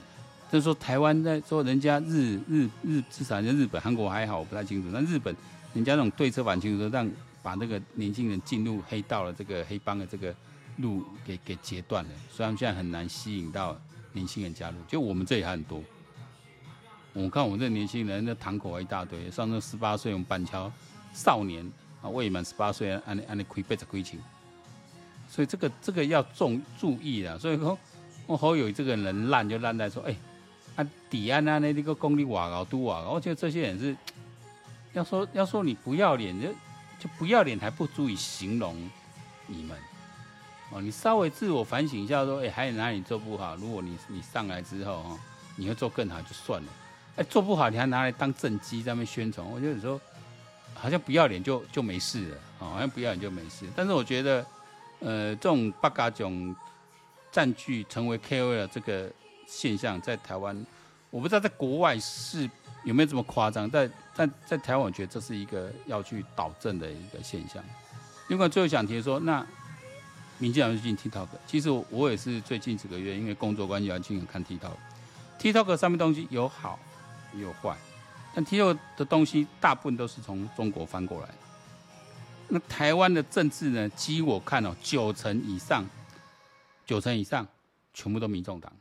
[0.51, 4.91] 就是说台湾在说人家日日日至少人家日本韩国还好，我不太清楚。
[4.93, 5.35] 但日本
[5.73, 7.09] 人家那种对策蛮清楚，让。
[7.45, 10.33] 把那个年轻人进入黑道的这个黑帮的这个
[10.77, 13.77] 路给给截断了，所以他们现在很难吸引到
[14.13, 14.77] 年轻人加入。
[14.87, 15.83] 就我们这里还很多，
[17.13, 20.71] 我看我们这年轻人那堂口一大堆，上那十八岁，我们板桥
[21.13, 21.69] 少年
[22.01, 24.21] 啊未满十八岁，按按那亏背着亏钱，
[25.33, 27.39] 所以这个这个要重注意了。
[27.39, 27.79] 所以说，
[28.27, 30.15] 我好友这个人烂就烂在说，哎，
[30.77, 33.97] 啊底安啊那那个功力瓦高都瓦高，我觉得这些人是
[34.93, 36.49] 要说要说你不要脸就。
[37.03, 38.77] 就不要脸还不足以形容
[39.49, 39.77] 你们
[40.71, 43.57] 哦，你稍微自我反省一下，说，哎，还有哪里做不好？
[43.57, 45.19] 如果你你上来之后哈，
[45.57, 46.69] 你会做更好就算了，
[47.17, 50.01] 哎，做不好你还拿来当政绩在那宣传，我觉得你说
[50.75, 53.67] 好像不要脸就就没事了，好像不要脸就没事。
[53.75, 54.47] 但是我觉得，
[55.03, 56.55] 呃，这种八嘎囧
[57.31, 59.11] 占据成为 KOL 的这个
[59.47, 60.67] 现象，在台湾，
[61.11, 62.49] 我不知道在国外是。
[62.85, 63.71] 有没有这么夸张？
[63.71, 67.63] 在在在台湾，我觉得这是一个要去导正的一个现象。
[68.27, 69.47] 另外，最后想提说，那
[70.39, 74.73] 民进党就进 TikTok，其实我，也是最近几个月因为工作关系要经常看 TikTok。
[75.39, 76.77] TikTok 上面东西有好
[77.35, 77.77] 有坏，
[78.35, 81.29] 但 TikTok 的东西大部分都是从中国翻过来。
[82.49, 83.89] 那台湾的政治呢？
[83.91, 85.85] 几乎我看哦，九成以上，
[86.85, 87.47] 九成以上
[87.95, 88.73] 全部都民众党。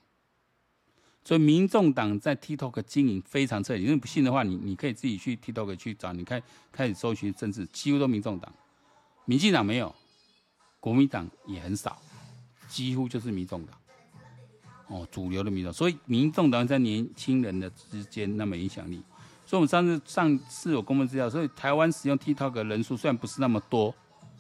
[1.24, 3.82] 所以，民众党在 TikTok 经营非常彻底。
[3.82, 6.42] 如果你不信的话，你你可以自己去 TikTok 去找，你开
[6.72, 8.52] 开始搜寻政治，几乎都民众党。
[9.26, 9.94] 民进党没有，
[10.80, 12.02] 国民党也很少，
[12.68, 13.78] 几乎就是民众党。
[14.88, 19.02] 哦，主流的民众，所以民众党在年轻人的之间那么影响力。
[19.52, 23.94] 所以，我们上次上次有公布资料，所以台湾使用 TikTok 的人数虽然不是那么多，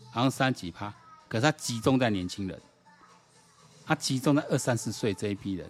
[0.10, 0.94] 好像三几趴，
[1.28, 2.58] 可是它集中在年轻人，
[3.86, 5.70] 它集中在二三十岁这一批人。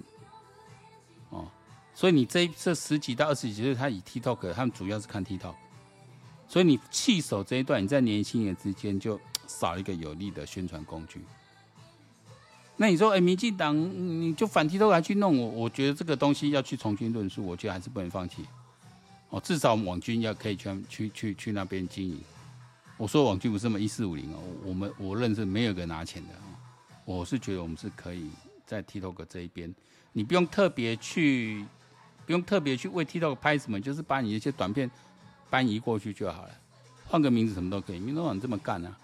[1.32, 1.48] 哦，
[1.96, 5.56] 所以你这这十几到二十几岁，他以 TikTok，他们主要是看 TikTok，
[6.48, 11.26] 所以你弃守这一段，你在年轻人之间就少一个有力的宣传工具。
[12.78, 15.50] 那你说，哎、民进党你就反 TikTok 还去弄我？
[15.50, 18.46] 我觉得这个东西要去重新论述，我觉得还是不能放弃。
[19.32, 22.22] 哦，至少网军要可以去去去去那边经营。
[22.98, 26.44] 我说网军不是什么一四五零哦，我们我认识没有个拿钱的哦。
[27.06, 28.30] 我是觉得我们是可以
[28.66, 29.74] 在 TikTok 这一边。
[30.14, 31.66] 你不用特别去，
[32.26, 34.90] 不用特别去为 TikTok 拍什么，就是把你一些短片
[35.50, 36.52] 搬移过去就好了，
[37.08, 38.00] 换个名字什么都可以。
[38.00, 38.98] 民众党这么干啊？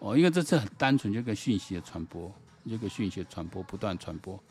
[0.00, 2.32] 哦，因为这是很单纯，就个讯息的传播，
[2.68, 4.42] 这个讯息的传播不断传播，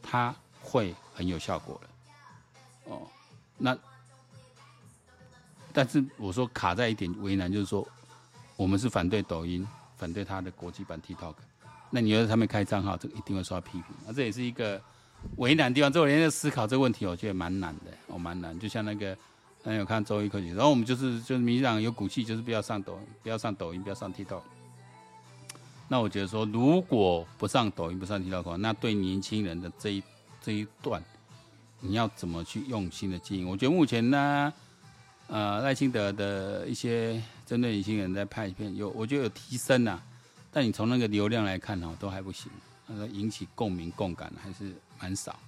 [0.00, 2.92] 它会很有效果的。
[2.92, 3.06] 哦，
[3.58, 3.76] 那
[5.72, 7.86] 但是我说卡在一点为难，就是说
[8.56, 9.66] 我们是反对抖音，
[9.96, 11.34] 反对它的国际版 TikTok。
[11.90, 13.84] 那你要在上面开账号，这个一定会受到批评。
[14.06, 14.80] 那这也是一个。
[15.36, 18.58] 为难的地方，这我连在思考这个问题，我觉得蛮难的，哦，蛮难。
[18.58, 19.14] 就像那个，
[19.64, 24.40] 嗯，有看周一科技，然后我们就是就是民进党有骨气，就是不要上抖，不要上抖音，不要上 TikTok。
[25.88, 30.02] 那我觉得说，如果不上抖音，不上 TikTok，那对年轻人的这一
[30.40, 31.04] 这一段，
[31.80, 33.46] 你要怎么去用心的经营？
[33.46, 34.50] 我觉得目前呢，
[35.32, 40.02] 呃，赖清德的一些针对年轻人在拍片，有我觉得有提升呐，
[40.50, 42.50] 但你从那个流量来看哦，都还不行。
[42.88, 45.38] 那个引起共鸣共感还是蛮少，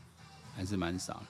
[0.54, 1.20] 还是蛮少。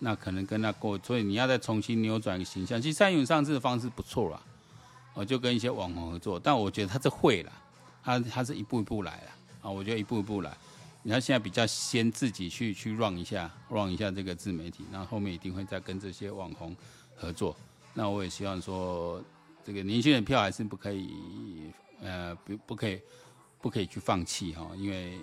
[0.00, 2.78] 那可能跟他过，所以你要再重新扭转一个形象。
[2.80, 4.38] 其实蔡英文上次的方式不错啦，
[5.14, 7.52] 我就跟一些网红合作，但我觉得他是会了，
[8.02, 9.30] 他他是一步一步来了
[9.62, 9.70] 啊。
[9.70, 10.54] 我觉得一步一步来，
[11.02, 16.76] 你看现在比较先自己去去 run 一下，run 一下这个自媒体，那后，后面一定会再跟这些网红
[17.16, 17.56] 合作。
[17.94, 19.22] 那我也希望说，
[19.64, 21.72] 这个年轻人票还是不可以，
[22.02, 23.00] 呃，不不可以。
[23.64, 25.18] 不可以去放弃哈，因为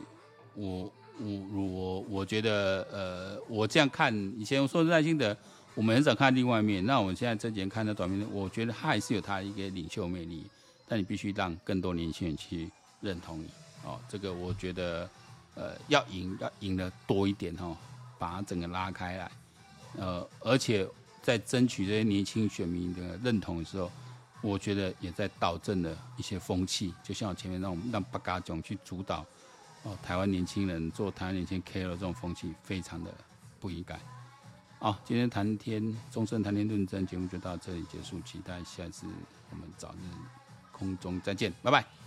[0.55, 5.37] 我我我我觉得呃，我这样看以前我说耐心的，
[5.75, 6.83] 我们很少看另外一面。
[6.83, 10.47] 那我们现在这几年看的短片，我觉得他还是有他一个领袖魅力，
[10.87, 12.67] 但你必须让更多年轻人去
[12.99, 13.47] 认同你
[13.83, 13.99] 哦。
[14.09, 15.07] 这个我觉得
[15.53, 17.77] 呃，要赢要赢的多一点哈，
[18.17, 19.31] 把它整个拉开来，
[19.97, 20.87] 呃，而且
[21.21, 23.91] 在争取这些年轻选民的认同的时候。
[24.43, 29.23] 我觉得也在导正了一些风气，就像我前面让我们让八嘎囧去主导
[29.83, 33.13] 哦，台湾年轻人做台湾年轻 KOL 这种风气，非常的
[33.59, 33.99] 不应该。
[34.79, 39.05] 好，今天谈天中正谈天论政节目就到这里结束，期待下次
[39.51, 40.09] 我们早日
[40.71, 42.00] 空中再见，拜拜。